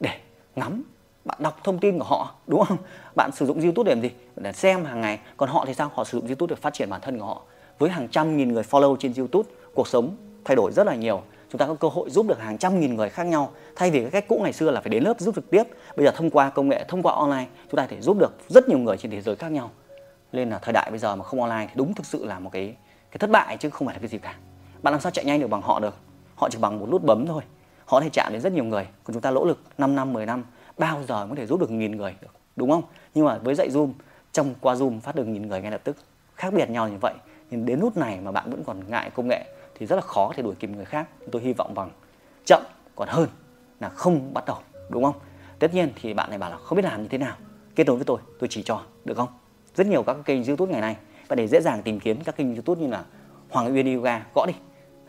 Để 0.00 0.10
ngắm, 0.56 0.82
bạn 1.24 1.38
đọc 1.40 1.58
thông 1.64 1.78
tin 1.78 1.98
của 1.98 2.04
họ, 2.04 2.34
đúng 2.46 2.64
không? 2.64 2.78
Bạn 3.16 3.30
sử 3.32 3.46
dụng 3.46 3.60
youtube 3.60 3.88
để 3.88 3.94
làm 3.94 4.02
gì? 4.02 4.10
Để 4.36 4.52
xem 4.52 4.84
hàng 4.84 5.00
ngày. 5.00 5.18
Còn 5.36 5.48
họ 5.48 5.64
thì 5.66 5.74
sao? 5.74 5.90
Họ 5.94 6.04
sử 6.04 6.18
dụng 6.18 6.26
youtube 6.26 6.54
để 6.54 6.60
phát 6.60 6.74
triển 6.74 6.90
bản 6.90 7.00
thân 7.00 7.18
của 7.18 7.26
họ. 7.26 7.42
Với 7.78 7.90
hàng 7.90 8.08
trăm 8.08 8.36
nghìn 8.36 8.52
người 8.52 8.62
follow 8.62 8.96
trên 8.96 9.12
youtube, 9.16 9.48
cuộc 9.74 9.88
sống 9.88 10.16
thay 10.44 10.56
đổi 10.56 10.72
rất 10.72 10.86
là 10.86 10.94
nhiều. 10.94 11.22
Chúng 11.50 11.58
ta 11.58 11.66
có 11.66 11.74
cơ 11.74 11.88
hội 11.88 12.10
giúp 12.10 12.26
được 12.26 12.40
hàng 12.40 12.58
trăm 12.58 12.80
nghìn 12.80 12.94
người 12.94 13.08
khác 13.08 13.24
nhau. 13.24 13.50
Thay 13.76 13.90
vì 13.90 14.00
cái 14.00 14.10
cách 14.10 14.24
cũ 14.28 14.40
ngày 14.42 14.52
xưa 14.52 14.70
là 14.70 14.80
phải 14.80 14.90
đến 14.90 15.02
lớp 15.02 15.20
giúp 15.20 15.34
trực 15.34 15.50
tiếp, 15.50 15.62
bây 15.96 16.06
giờ 16.06 16.12
thông 16.16 16.30
qua 16.30 16.50
công 16.50 16.68
nghệ, 16.68 16.84
thông 16.88 17.02
qua 17.02 17.14
online, 17.14 17.46
chúng 17.70 17.76
ta 17.76 17.82
có 17.82 17.88
thể 17.90 18.00
giúp 18.00 18.18
được 18.18 18.32
rất 18.48 18.68
nhiều 18.68 18.78
người 18.78 18.96
trên 18.96 19.10
thế 19.10 19.20
giới 19.20 19.36
khác 19.36 19.52
nhau. 19.52 19.70
Nên 20.32 20.50
là 20.50 20.58
thời 20.58 20.72
đại 20.72 20.90
bây 20.90 20.98
giờ 20.98 21.16
mà 21.16 21.24
không 21.24 21.42
online 21.42 21.66
thì 21.66 21.72
đúng 21.74 21.94
thực 21.94 22.06
sự 22.06 22.24
là 22.24 22.38
một 22.38 22.50
cái 22.52 22.74
cái 23.10 23.18
thất 23.18 23.30
bại 23.30 23.56
chứ 23.56 23.70
không 23.70 23.86
phải 23.86 23.94
là 23.94 23.98
cái 23.98 24.08
gì 24.08 24.18
cả 24.18 24.34
bạn 24.82 24.94
làm 24.94 25.00
sao 25.00 25.12
chạy 25.12 25.24
nhanh 25.24 25.40
được 25.40 25.46
bằng 25.46 25.62
họ 25.62 25.80
được? 25.80 25.96
Họ 26.34 26.48
chỉ 26.50 26.58
bằng 26.58 26.80
một 26.80 26.88
nút 26.90 27.04
bấm 27.04 27.26
thôi. 27.26 27.42
Họ 27.84 27.98
có 27.98 28.00
thể 28.00 28.08
chạm 28.12 28.32
đến 28.32 28.40
rất 28.40 28.52
nhiều 28.52 28.64
người. 28.64 28.88
Còn 29.04 29.14
chúng 29.14 29.22
ta 29.22 29.30
lỗ 29.30 29.44
lực 29.44 29.58
5 29.78 29.94
năm 29.94 30.12
10 30.12 30.26
năm, 30.26 30.44
bao 30.78 31.02
giờ 31.08 31.26
có 31.30 31.34
thể 31.36 31.46
giúp 31.46 31.60
được 31.60 31.70
nghìn 31.70 31.96
người 31.96 32.14
được, 32.20 32.34
đúng 32.56 32.70
không? 32.70 32.82
Nhưng 33.14 33.24
mà 33.24 33.38
với 33.38 33.54
dạy 33.54 33.68
zoom, 33.68 33.92
trong 34.32 34.54
qua 34.60 34.74
zoom 34.74 35.00
phát 35.00 35.14
được 35.14 35.24
nghìn 35.24 35.48
người 35.48 35.62
ngay 35.62 35.70
lập 35.70 35.80
tức. 35.84 35.96
Khác 36.34 36.52
biệt 36.54 36.70
nhau 36.70 36.88
như 36.88 36.96
vậy, 37.00 37.14
nhưng 37.50 37.66
đến 37.66 37.80
nút 37.80 37.96
này 37.96 38.18
mà 38.20 38.32
bạn 38.32 38.50
vẫn 38.50 38.64
còn 38.66 38.90
ngại 38.90 39.10
công 39.10 39.28
nghệ 39.28 39.44
thì 39.74 39.86
rất 39.86 39.96
là 39.96 40.02
khó 40.02 40.26
có 40.26 40.32
thể 40.36 40.42
đuổi 40.42 40.54
kịp 40.54 40.70
người 40.70 40.84
khác. 40.84 41.08
Tôi 41.32 41.42
hy 41.42 41.52
vọng 41.52 41.74
bằng 41.74 41.90
chậm 42.44 42.62
còn 42.96 43.08
hơn 43.08 43.28
là 43.80 43.88
không 43.88 44.34
bắt 44.34 44.44
đầu, 44.46 44.56
đúng 44.88 45.04
không? 45.04 45.14
Tất 45.58 45.74
nhiên 45.74 45.92
thì 46.00 46.14
bạn 46.14 46.30
này 46.30 46.38
bảo 46.38 46.50
là 46.50 46.56
không 46.56 46.76
biết 46.76 46.84
làm 46.84 47.02
như 47.02 47.08
thế 47.08 47.18
nào. 47.18 47.36
Kết 47.74 47.86
nối 47.86 47.96
với 47.96 48.04
tôi 48.04 48.18
tôi 48.38 48.48
chỉ 48.48 48.62
cho, 48.62 48.82
được 49.04 49.16
không? 49.16 49.28
Rất 49.74 49.86
nhiều 49.86 50.02
các 50.02 50.16
kênh 50.24 50.44
youtube 50.44 50.72
ngày 50.72 50.80
nay 50.80 50.96
và 51.28 51.36
để 51.36 51.48
dễ 51.48 51.60
dàng 51.60 51.82
tìm 51.82 52.00
kiếm 52.00 52.20
các 52.24 52.36
kênh 52.36 52.54
youtube 52.54 52.80
như 52.80 52.88
là 52.88 53.04
hoàng 53.50 53.74
uyên 53.74 53.96
yoga, 53.96 54.26
gõ 54.34 54.46
đi. 54.46 54.54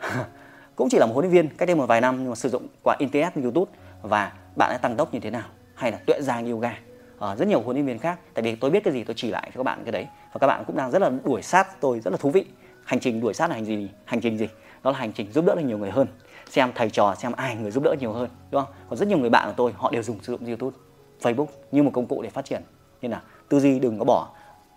cũng 0.76 0.88
chỉ 0.90 0.98
là 0.98 1.06
một 1.06 1.12
huấn 1.12 1.24
luyện 1.24 1.32
viên, 1.32 1.56
cách 1.56 1.66
đây 1.66 1.76
một 1.76 1.86
vài 1.86 2.00
năm, 2.00 2.16
nhưng 2.18 2.28
mà 2.28 2.34
sử 2.34 2.48
dụng 2.48 2.66
qua 2.82 2.96
internet, 2.98 3.34
youtube, 3.34 3.72
và 4.02 4.32
bạn 4.56 4.70
đã 4.70 4.78
tăng 4.82 4.96
tốc 4.96 5.14
như 5.14 5.20
thế 5.20 5.30
nào? 5.30 5.48
Hay 5.74 5.92
là 5.92 5.98
tuệ 6.06 6.20
giang 6.20 6.50
yoga? 6.50 6.78
Ở 7.18 7.36
rất 7.36 7.48
nhiều 7.48 7.60
huấn 7.60 7.76
luyện 7.76 7.86
viên 7.86 7.98
khác, 7.98 8.18
tại 8.34 8.42
vì 8.42 8.56
tôi 8.56 8.70
biết 8.70 8.84
cái 8.84 8.92
gì, 8.92 9.04
tôi 9.04 9.14
chỉ 9.14 9.30
lại 9.30 9.50
cho 9.54 9.58
các 9.58 9.62
bạn 9.62 9.82
cái 9.84 9.92
đấy. 9.92 10.06
Và 10.32 10.38
các 10.40 10.46
bạn 10.46 10.64
cũng 10.66 10.76
đang 10.76 10.90
rất 10.90 11.02
là 11.02 11.10
đuổi 11.24 11.42
sát 11.42 11.80
tôi, 11.80 12.00
rất 12.00 12.10
là 12.10 12.16
thú 12.16 12.30
vị. 12.30 12.44
Hành 12.84 13.00
trình 13.00 13.20
đuổi 13.20 13.34
sát 13.34 13.50
là 13.50 13.54
hành 13.54 13.64
gì 13.64 13.88
hành 14.04 14.20
trình 14.20 14.38
gì? 14.38 14.48
Đó 14.82 14.90
là 14.90 14.98
hành 14.98 15.12
trình 15.12 15.32
giúp 15.32 15.44
đỡ 15.44 15.54
được 15.54 15.62
nhiều 15.62 15.78
người 15.78 15.90
hơn. 15.90 16.06
Xem 16.50 16.72
thầy 16.74 16.90
trò, 16.90 17.14
xem 17.14 17.32
ai 17.32 17.56
người 17.56 17.70
giúp 17.70 17.84
đỡ 17.84 17.94
nhiều 18.00 18.12
hơn, 18.12 18.30
đúng 18.50 18.64
không? 18.64 18.74
Còn 18.88 18.98
rất 18.98 19.08
nhiều 19.08 19.18
người 19.18 19.30
bạn 19.30 19.48
của 19.48 19.54
tôi, 19.56 19.72
họ 19.76 19.90
đều 19.90 20.02
dùng, 20.02 20.22
sử 20.22 20.32
dụng 20.32 20.46
youtube, 20.46 20.76
facebook 21.20 21.46
như 21.72 21.82
một 21.82 21.90
công 21.94 22.06
cụ 22.06 22.22
để 22.22 22.30
phát 22.30 22.44
triển. 22.44 22.62
Nên 23.02 23.10
là, 23.10 23.22
tư 23.48 23.60
duy 23.60 23.78
đừng 23.78 23.98
có 23.98 24.04
bỏ. 24.04 24.28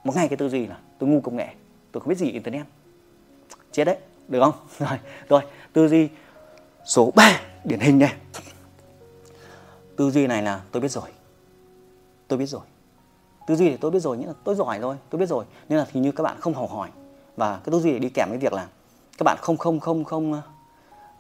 Một 0.04 0.16
ngày 0.16 0.28
cái 0.28 0.38
tư 0.38 0.50
duy 0.50 0.68
là, 0.68 0.78
tôi 1.00 1.10
ngu 1.10 1.22
công 1.22 1.36
nghệ, 1.36 1.48
tôi 1.92 2.02
không 2.02 2.10
biết 2.10 2.18
gì 2.18 2.32
internet. 2.32 2.66
Chết 3.72 3.84
đấy 3.84 3.98
được 4.28 4.40
không 4.40 4.54
rồi 4.80 5.00
rồi 5.30 5.42
tư 5.74 5.88
duy 5.88 6.10
số 6.86 7.12
3 7.16 7.42
điển 7.64 7.80
hình 7.80 8.00
này 8.00 8.14
tư 9.98 10.12
duy 10.12 10.28
này 10.28 10.42
là 10.42 10.62
tôi 10.72 10.82
biết 10.82 10.92
rồi 10.92 11.10
tôi 12.28 12.40
biết 12.40 12.46
rồi 12.46 12.62
tư 13.48 13.56
duy 13.56 13.70
thì 13.70 13.78
tôi 13.78 13.92
biết 13.92 14.00
rồi 14.00 14.18
nghĩa 14.18 14.28
là 14.28 14.34
tôi 14.44 14.56
giỏi 14.56 14.80
rồi 14.80 14.96
tôi 15.10 15.20
biết 15.20 15.30
rồi 15.30 15.46
nên 15.70 15.80
là 15.80 15.86
thì 15.92 16.00
như 16.00 16.12
các 16.12 16.24
bạn 16.24 16.38
không 16.40 16.54
học 16.54 16.70
hỏi 16.70 16.90
và 17.36 17.60
cái 17.64 17.72
tư 17.72 17.80
duy 17.80 17.92
để 17.92 18.00
đi 18.00 18.10
kèm 18.10 18.30
với 18.30 18.38
việc 18.38 18.54
là 18.54 18.68
các 19.18 19.24
bạn 19.24 19.38
không 19.42 19.58
không 19.58 19.80
không 19.80 20.04
không 20.04 20.42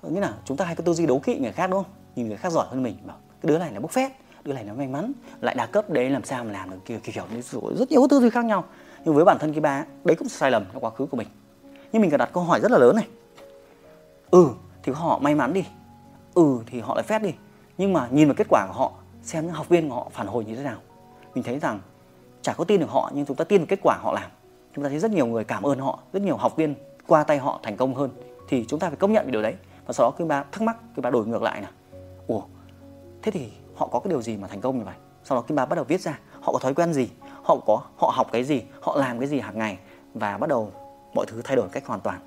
nghĩa 0.09 0.21
là 0.21 0.33
chúng 0.45 0.57
ta 0.57 0.65
hay 0.65 0.75
có 0.75 0.83
tư 0.83 0.93
duy 0.93 1.05
đấu 1.05 1.19
kỵ 1.19 1.39
người 1.39 1.51
khác 1.51 1.69
đúng 1.69 1.83
không 1.83 1.91
nhìn 2.15 2.27
người 2.27 2.37
khác 2.37 2.51
giỏi 2.51 2.67
hơn 2.69 2.83
mình 2.83 2.97
bảo 3.05 3.17
cái 3.41 3.47
đứa 3.47 3.57
này 3.57 3.71
là 3.71 3.79
bốc 3.79 3.91
phét 3.91 4.11
đứa 4.43 4.53
này 4.53 4.63
nó 4.63 4.73
may 4.73 4.87
mắn 4.87 5.11
lại 5.41 5.55
đa 5.55 5.65
cấp 5.65 5.89
đấy 5.89 6.09
làm 6.09 6.23
sao 6.23 6.43
mà 6.43 6.51
làm 6.51 6.69
được 6.69 6.77
kiểu 6.85 6.99
kiểu 7.03 7.25
kiểu 7.51 7.75
rất 7.75 7.91
nhiều 7.91 8.07
tư 8.09 8.19
duy 8.19 8.29
khác 8.29 8.45
nhau 8.45 8.65
nhưng 9.05 9.15
với 9.15 9.25
bản 9.25 9.37
thân 9.39 9.53
cái 9.53 9.61
ba 9.61 9.85
đấy 10.03 10.15
cũng 10.15 10.29
sai 10.29 10.51
lầm 10.51 10.65
trong 10.73 10.83
quá 10.83 10.91
khứ 10.91 11.05
của 11.05 11.17
mình 11.17 11.27
nhưng 11.91 12.01
mình 12.01 12.11
cần 12.11 12.17
đặt 12.17 12.29
câu 12.33 12.43
hỏi 12.43 12.59
rất 12.59 12.71
là 12.71 12.77
lớn 12.77 12.95
này. 12.95 13.07
Ừ 14.31 14.49
thì 14.83 14.93
họ 14.95 15.19
may 15.19 15.35
mắn 15.35 15.53
đi 15.53 15.65
ừ 16.33 16.59
thì 16.65 16.79
họ 16.79 16.95
lại 16.95 17.03
phép 17.03 17.21
đi. 17.21 17.33
Nhưng 17.77 17.93
mà 17.93 18.07
nhìn 18.11 18.27
vào 18.27 18.35
kết 18.37 18.47
quả 18.49 18.67
của 18.67 18.73
họ, 18.73 18.91
xem 19.21 19.45
những 19.45 19.53
học 19.53 19.69
viên 19.69 19.89
của 19.89 19.95
họ 19.95 20.07
phản 20.11 20.27
hồi 20.27 20.45
như 20.45 20.55
thế 20.55 20.63
nào. 20.63 20.77
Mình 21.35 21.43
thấy 21.43 21.59
rằng 21.59 21.79
chả 22.41 22.53
có 22.53 22.63
tin 22.63 22.79
được 22.79 22.89
họ, 22.89 23.11
nhưng 23.13 23.25
chúng 23.25 23.37
ta 23.37 23.43
tin 23.43 23.61
vào 23.61 23.67
kết 23.69 23.79
quả 23.83 23.97
họ 24.01 24.13
làm. 24.13 24.31
Chúng 24.75 24.83
ta 24.83 24.89
thấy 24.89 24.99
rất 24.99 25.11
nhiều 25.11 25.25
người 25.25 25.43
cảm 25.43 25.63
ơn 25.63 25.79
họ, 25.79 25.99
rất 26.13 26.21
nhiều 26.21 26.37
học 26.37 26.55
viên 26.55 26.75
qua 27.07 27.23
tay 27.23 27.37
họ 27.37 27.59
thành 27.63 27.77
công 27.77 27.95
hơn. 27.95 28.09
Thì 28.47 28.65
chúng 28.67 28.79
ta 28.79 28.89
phải 28.89 28.97
công 28.97 29.13
nhận 29.13 29.25
cái 29.25 29.31
điều 29.31 29.41
đấy. 29.41 29.55
Và 29.85 29.93
sau 29.93 30.07
đó 30.07 30.15
cứ 30.17 30.25
bà 30.25 30.43
thắc 30.43 30.61
mắc, 30.61 30.77
cứ 30.95 31.01
bà 31.01 31.09
đổi 31.09 31.25
ngược 31.25 31.41
lại 31.41 31.61
là 31.61 31.69
ủa, 32.27 32.41
thế 33.21 33.31
thì 33.31 33.49
họ 33.75 33.87
có 33.87 33.99
cái 33.99 34.09
điều 34.09 34.21
gì 34.21 34.37
mà 34.37 34.47
thành 34.47 34.61
công 34.61 34.77
như 34.77 34.85
vậy? 34.85 34.95
Sau 35.23 35.37
đó 35.37 35.41
kim 35.41 35.55
bà 35.55 35.65
bắt 35.65 35.75
đầu 35.75 35.85
viết 35.85 36.01
ra, 36.01 36.19
họ 36.41 36.53
có 36.53 36.59
thói 36.59 36.73
quen 36.73 36.93
gì? 36.93 37.09
Họ 37.43 37.57
có, 37.65 37.81
họ 37.97 38.11
học 38.15 38.27
cái 38.31 38.43
gì? 38.43 38.63
Họ 38.81 38.95
làm 38.97 39.19
cái 39.19 39.27
gì 39.27 39.39
hàng 39.39 39.57
ngày? 39.57 39.77
Và 40.13 40.37
bắt 40.37 40.49
đầu 40.49 40.71
mọi 41.15 41.25
thứ 41.25 41.41
thay 41.43 41.55
đổi 41.55 41.69
cách 41.71 41.85
hoàn 41.85 41.99
toàn. 41.99 42.19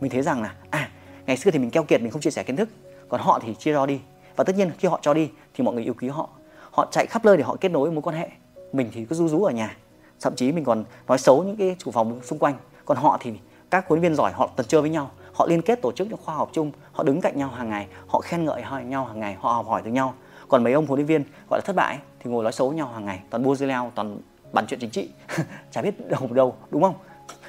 Mình 0.00 0.10
thấy 0.10 0.22
rằng 0.22 0.42
là 0.42 0.54
à 0.70 0.90
ngày 1.26 1.36
xưa 1.36 1.50
thì 1.50 1.58
mình 1.58 1.70
keo 1.70 1.82
kiệt, 1.82 2.02
mình 2.02 2.10
không 2.10 2.20
chia 2.20 2.30
sẻ 2.30 2.42
kiến 2.42 2.56
thức. 2.56 2.68
Còn 3.08 3.20
họ 3.20 3.38
thì 3.42 3.54
chia 3.54 3.72
ro 3.72 3.86
đi. 3.86 4.00
Và 4.36 4.44
tất 4.44 4.56
nhiên 4.56 4.70
khi 4.78 4.88
họ 4.88 4.98
cho 5.02 5.14
đi 5.14 5.30
thì 5.54 5.64
mọi 5.64 5.74
người 5.74 5.84
yêu 5.84 5.94
quý 6.00 6.08
họ. 6.08 6.28
Họ 6.70 6.88
chạy 6.90 7.06
khắp 7.06 7.24
nơi 7.24 7.36
để 7.36 7.42
họ 7.42 7.56
kết 7.60 7.68
nối 7.68 7.90
mối 7.90 8.02
quan 8.02 8.16
hệ. 8.16 8.28
Mình 8.72 8.90
thì 8.92 9.04
cứ 9.04 9.16
rú 9.16 9.28
rú 9.28 9.44
ở 9.44 9.52
nhà. 9.52 9.76
Thậm 10.20 10.34
chí 10.36 10.52
mình 10.52 10.64
còn 10.64 10.84
nói 11.08 11.18
xấu 11.18 11.42
những 11.42 11.56
cái 11.56 11.76
chủ 11.78 11.90
phòng 11.90 12.20
xung 12.22 12.38
quanh. 12.38 12.54
Còn 12.84 12.96
họ 12.96 13.18
thì 13.20 13.32
các 13.70 13.88
huấn 13.88 14.00
viên 14.00 14.14
giỏi 14.14 14.32
họ 14.32 14.50
tần 14.56 14.66
chơi 14.66 14.80
với 14.80 14.90
nhau. 14.90 15.10
Họ 15.32 15.46
liên 15.46 15.62
kết 15.62 15.82
tổ 15.82 15.92
chức 15.92 16.08
những 16.08 16.18
khoa 16.24 16.34
học 16.34 16.50
chung. 16.52 16.72
Họ 16.92 17.04
đứng 17.04 17.20
cạnh 17.20 17.38
nhau 17.38 17.48
hàng 17.48 17.70
ngày. 17.70 17.86
Họ 18.06 18.20
khen 18.20 18.44
ngợi 18.44 18.62
nhau 18.84 19.04
hàng 19.04 19.20
ngày. 19.20 19.36
Họ 19.40 19.52
học 19.52 19.66
hỏi 19.66 19.82
từ 19.84 19.90
nhau. 19.90 20.14
Còn 20.48 20.64
mấy 20.64 20.72
ông 20.72 20.86
huấn 20.86 20.98
luyện 20.98 21.06
viên 21.06 21.22
gọi 21.50 21.60
là 21.60 21.62
thất 21.66 21.76
bại 21.76 21.98
thì 22.20 22.30
ngồi 22.30 22.42
nói 22.42 22.52
xấu 22.52 22.72
nhau 22.72 22.90
hàng 22.94 23.04
ngày. 23.04 23.20
Toàn 23.30 23.42
bua 23.42 23.54
dưa 23.54 23.66
leo, 23.66 23.92
toàn 23.94 24.18
bàn 24.52 24.66
chuyện 24.68 24.80
chính 24.80 24.90
trị. 24.90 25.08
Chả 25.70 25.82
biết 25.82 26.08
đâu 26.08 26.28
đâu, 26.32 26.54
đúng 26.70 26.82
không? 26.82 26.94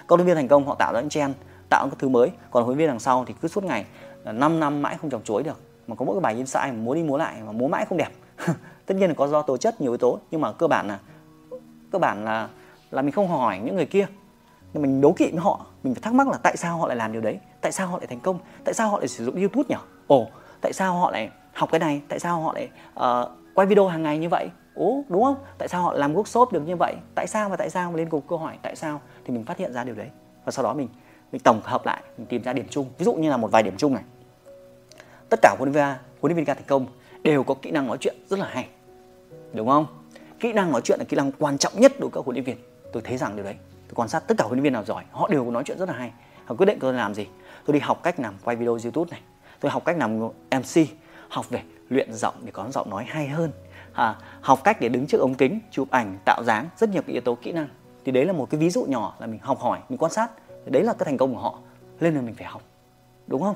Các 0.10 0.16
huấn 0.16 0.26
luyện 0.26 0.28
viên 0.28 0.36
thành 0.36 0.48
công 0.48 0.68
họ 0.68 0.76
tạo 0.76 0.94
ra 0.94 1.00
những 1.00 1.10
trend 1.10 1.36
tạo 1.70 1.88
những 1.88 2.00
thứ 2.00 2.10
mới. 2.10 2.32
Còn 2.52 2.64
huấn 2.64 2.78
luyện 2.78 2.88
viên 2.88 2.88
đằng 2.88 3.00
sau 3.00 3.26
thì 3.28 3.34
cứ 3.42 3.48
suốt 3.48 3.64
ngày 3.64 3.86
à, 4.24 4.32
5 4.32 4.60
năm 4.60 4.82
mãi 4.82 4.98
không 5.02 5.10
trồng 5.10 5.24
chuối 5.24 5.44
được. 5.44 5.60
Mà 5.88 5.96
có 5.96 6.06
mỗi 6.06 6.16
cái 6.16 6.22
bài 6.22 6.36
insight 6.36 6.66
mà 6.66 6.74
múa 6.74 6.96
đi 6.96 7.04
múa 7.04 7.18
lại 7.18 7.36
mà 7.46 7.52
múa 7.52 7.68
mãi 7.68 7.86
không 7.86 7.98
đẹp. 7.98 8.10
Tất 8.86 8.96
nhiên 8.96 9.10
là 9.10 9.14
có 9.18 9.28
do 9.28 9.42
tố 9.42 9.58
chất 9.58 9.82
nhiều 9.82 9.92
yếu 9.92 9.98
tố. 9.98 10.20
Nhưng 10.32 10.42
mà 10.42 10.52
cơ 10.52 10.68
bản 10.68 10.88
là 10.88 11.00
cơ 11.92 12.00
bản 12.00 12.26
là 12.26 12.50
là 12.92 13.02
mình 13.02 13.12
không 13.12 13.28
hỏi 13.28 13.60
những 13.64 13.76
người 13.76 13.86
kia. 13.86 14.06
Mình 14.74 15.02
đố 15.02 15.12
kỵ 15.12 15.32
với 15.32 15.40
họ 15.40 15.66
mình 15.84 15.94
phải 15.94 16.02
thắc 16.02 16.14
mắc 16.14 16.28
là 16.28 16.38
tại 16.44 16.58
sao 16.58 16.78
họ 16.78 16.88
lại 16.88 16.98
làm 16.98 17.12
điều 17.12 17.22
đấy? 17.22 17.40
Tại 17.62 17.72
sao 17.72 17.88
họ 17.88 17.98
lại 17.98 18.08
thành 18.08 18.20
công? 18.20 18.40
Tại 18.64 18.74
sao 18.74 18.90
họ 18.90 19.00
lại 19.00 19.08
sử 19.08 19.26
dụng 19.26 19.36
youtube 19.36 19.66
nhỉ? 19.70 19.76
Ồ 20.08 20.28
tại 20.62 20.74
sao 20.74 20.94
họ 20.94 21.12
lại 21.12 21.30
học 21.54 21.70
cái 21.72 21.80
này? 21.80 22.02
Tại 22.08 22.20
sao 22.20 22.42
họ 22.42 22.54
lại 22.54 22.70
uh, 23.00 23.30
quay 23.54 23.68
video 23.68 23.88
hàng 23.88 24.04
ngày 24.04 24.18
như 24.18 24.30
vậy? 24.30 24.50
Ố 24.80 25.04
đúng 25.10 25.24
không? 25.24 25.36
Tại 25.58 25.68
sao 25.68 25.84
họ 25.84 25.94
làm 25.94 26.16
workshop 26.16 26.52
được 26.52 26.62
như 26.68 26.76
vậy? 26.76 26.96
Tại 27.16 27.28
sao 27.28 27.50
và 27.50 27.56
tại 27.56 27.70
sao 27.70 27.92
mà 27.92 27.98
lên 27.98 28.10
cục 28.10 28.28
câu 28.28 28.38
hỏi? 28.38 28.58
Tại 28.62 28.76
sao? 28.76 29.02
Thì 29.26 29.34
mình 29.34 29.46
phát 29.46 29.58
hiện 29.58 29.74
ra 29.74 29.84
điều 29.84 29.96
đấy. 29.96 30.10
Và 30.46 30.52
sau 30.52 30.64
đó 30.64 30.74
mình 30.74 30.88
mình 31.32 31.42
tổng 31.42 31.62
hợp 31.64 31.86
lại, 31.86 32.04
mình 32.18 32.28
tìm 32.28 32.44
ra 32.44 32.54
điểm 32.54 32.66
chung. 32.70 32.86
Ví 32.98 33.06
dụ 33.06 33.14
như 33.14 33.30
là 33.30 33.38
một 33.38 33.52
vài 33.52 33.64
điểm 33.64 33.78
chung 33.78 33.94
này. 33.94 34.04
Tất 35.30 35.40
cả 35.42 35.56
huấn 35.58 35.72
luyện 35.72 35.86
viên 35.86 35.96
huấn 36.22 36.30
luyện 36.30 36.36
viên 36.36 36.46
ca 36.46 36.54
thành 36.54 36.68
công 36.68 36.86
đều 37.24 37.44
có 37.44 37.56
kỹ 37.62 37.72
năng 37.72 37.88
nói 37.88 37.98
chuyện 38.00 38.16
rất 38.28 38.40
là 38.40 38.48
hay. 38.52 38.68
Đúng 39.54 39.68
không? 39.68 39.86
Kỹ 40.40 40.54
năng 40.54 40.72
nói 40.72 40.82
chuyện 40.82 41.00
là 41.00 41.06
kỹ 41.06 41.18
năng 41.18 41.32
quan 41.32 41.58
trọng 41.58 41.74
nhất 41.76 41.92
đối 42.00 42.10
với 42.10 42.16
các 42.16 42.26
huấn 42.26 42.36
luyện 42.36 42.46
viên. 42.46 42.58
Tôi 42.94 43.04
thấy 43.06 43.18
rằng 43.18 43.36
điều 43.36 43.46
đấy. 43.46 43.56
Tôi 43.88 43.96
quan 43.96 44.10
sát 44.10 44.28
tất 44.28 44.36
cả 44.38 44.44
huấn 44.44 44.58
luyện 44.58 44.64
viên 44.64 44.74
nào 44.74 44.84
giỏi, 44.86 45.04
họ 45.12 45.28
đều 45.28 45.46
có 45.46 45.52
nói 45.52 45.64
chuyện 45.66 45.78
rất 45.78 45.90
là 45.90 45.96
hay. 45.96 46.12
Họ 46.46 46.56
quyết 46.56 46.66
định 46.66 46.78
tôi 46.80 46.94
làm 46.94 47.14
gì? 47.14 47.28
Tôi 47.66 47.74
đi 47.74 47.80
học 47.80 48.00
cách 48.04 48.20
làm 48.20 48.34
quay 48.44 48.56
video 48.56 48.78
youtube 48.84 49.12
này. 49.12 49.22
Tôi 49.60 49.72
học 49.72 49.86
cách 49.86 49.98
làm 49.98 50.20
mc, 50.20 50.88
học 51.30 51.50
về 51.50 51.62
luyện 51.90 52.14
giọng 52.14 52.34
để 52.44 52.52
có 52.52 52.66
giọng 52.72 52.90
nói 52.90 53.06
hay 53.08 53.28
hơn 53.28 53.52
à, 54.00 54.16
học 54.42 54.60
cách 54.64 54.78
để 54.82 54.90
đứng 54.90 55.08
trước 55.08 55.18
ống 55.18 55.36
kính 55.36 55.60
chụp 55.72 55.90
ảnh 55.92 56.18
tạo 56.26 56.44
dáng 56.44 56.70
rất 56.78 56.90
nhiều 56.90 57.02
cái 57.02 57.14
yếu 57.14 57.22
tố 57.22 57.36
kỹ 57.36 57.52
năng. 57.52 57.68
Thì 58.06 58.12
đấy 58.12 58.26
là 58.26 58.34
một 58.34 58.50
cái 58.50 58.60
ví 58.60 58.70
dụ 58.70 58.86
nhỏ 58.86 59.16
là 59.20 59.28
mình 59.28 59.40
học 59.42 59.60
hỏi 59.60 59.80
mình 59.90 59.98
quan 59.98 60.12
sát. 60.12 60.32
Đấy 60.66 60.84
là 60.84 60.94
cái 60.94 61.06
thành 61.06 61.18
công 61.18 61.34
của 61.34 61.42
họ. 61.42 61.60
Nên 62.00 62.16
là 62.16 62.22
mình 62.22 62.36
phải 62.36 62.48
học. 62.48 62.62
Đúng 63.28 63.42
không? 63.42 63.56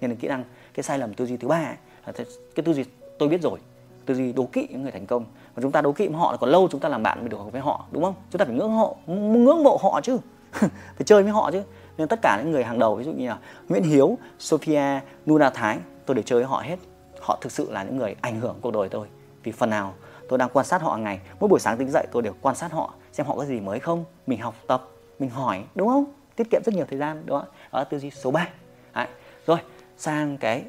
Nên 0.00 0.10
là 0.10 0.16
kỹ 0.20 0.28
năng 0.28 0.44
cái 0.74 0.82
sai 0.82 0.98
lầm 0.98 1.14
tư 1.14 1.26
duy 1.26 1.36
thứ 1.36 1.48
ba 1.48 1.76
là 2.06 2.12
cái 2.54 2.64
tư 2.64 2.72
duy 2.74 2.84
tôi 3.18 3.28
biết 3.28 3.42
rồi. 3.42 3.58
Tư 4.06 4.14
duy 4.14 4.32
đố 4.32 4.48
kỵ 4.52 4.66
những 4.70 4.82
người 4.82 4.92
thành 4.92 5.06
công. 5.06 5.24
Và 5.54 5.62
chúng 5.62 5.72
ta 5.72 5.80
đố 5.80 5.92
kỵ 5.92 6.08
họ 6.08 6.32
là 6.32 6.36
còn 6.36 6.50
lâu 6.50 6.68
chúng 6.70 6.80
ta 6.80 6.88
làm 6.88 7.02
bạn 7.02 7.20
mới 7.20 7.28
được 7.28 7.52
với 7.52 7.60
họ 7.60 7.86
đúng 7.90 8.02
không? 8.04 8.14
Chúng 8.30 8.38
ta 8.38 8.44
phải 8.44 8.54
ngưỡng 8.54 8.72
họ 8.72 8.94
ngưỡng 9.06 9.62
mộ 9.62 9.78
họ 9.82 10.00
chứ. 10.00 10.18
Phải 10.96 11.04
chơi 11.04 11.22
với 11.22 11.32
họ 11.32 11.50
chứ. 11.50 11.62
Nên 11.98 12.08
tất 12.08 12.18
cả 12.22 12.40
những 12.42 12.52
người 12.52 12.64
hàng 12.64 12.78
đầu 12.78 12.96
ví 12.96 13.04
dụ 13.04 13.12
như 13.12 13.28
là 13.28 13.38
Nguyễn 13.68 13.82
Hiếu, 13.82 14.18
Sophia, 14.38 15.00
Nuna 15.26 15.50
Thái 15.50 15.78
tôi 16.06 16.14
để 16.14 16.22
chơi 16.22 16.38
với 16.38 16.48
họ 16.48 16.60
hết. 16.60 16.76
Họ 17.20 17.38
thực 17.40 17.52
sự 17.52 17.70
là 17.70 17.82
những 17.82 17.96
người 17.96 18.16
ảnh 18.20 18.40
hưởng 18.40 18.56
cuộc 18.60 18.70
đời 18.70 18.88
tôi 18.88 19.06
vì 19.42 19.52
phần 19.52 19.70
nào 19.70 19.94
tôi 20.28 20.38
đang 20.38 20.48
quan 20.52 20.66
sát 20.66 20.82
họ 20.82 20.90
hàng 20.92 21.04
ngày. 21.04 21.20
Mỗi 21.40 21.48
buổi 21.48 21.60
sáng 21.60 21.78
tỉnh 21.78 21.90
dậy 21.90 22.06
tôi 22.12 22.22
đều 22.22 22.34
quan 22.40 22.56
sát 22.56 22.72
họ, 22.72 22.94
xem 23.12 23.26
họ 23.26 23.36
có 23.36 23.44
gì 23.44 23.60
mới 23.60 23.80
không, 23.80 24.04
mình 24.26 24.40
học 24.40 24.54
tập, 24.66 24.88
mình 25.18 25.30
hỏi, 25.30 25.64
đúng 25.74 25.88
không? 25.88 26.04
Tiết 26.36 26.50
kiệm 26.50 26.62
rất 26.64 26.74
nhiều 26.74 26.86
thời 26.90 26.98
gian 26.98 27.26
đó 27.26 27.44
đó 27.72 27.78
là 27.78 27.84
tư 27.84 27.98
duy 27.98 28.10
số 28.10 28.30
3 28.30 28.48
Đấy. 28.94 29.06
rồi, 29.46 29.58
sang 29.96 30.38
cái 30.38 30.64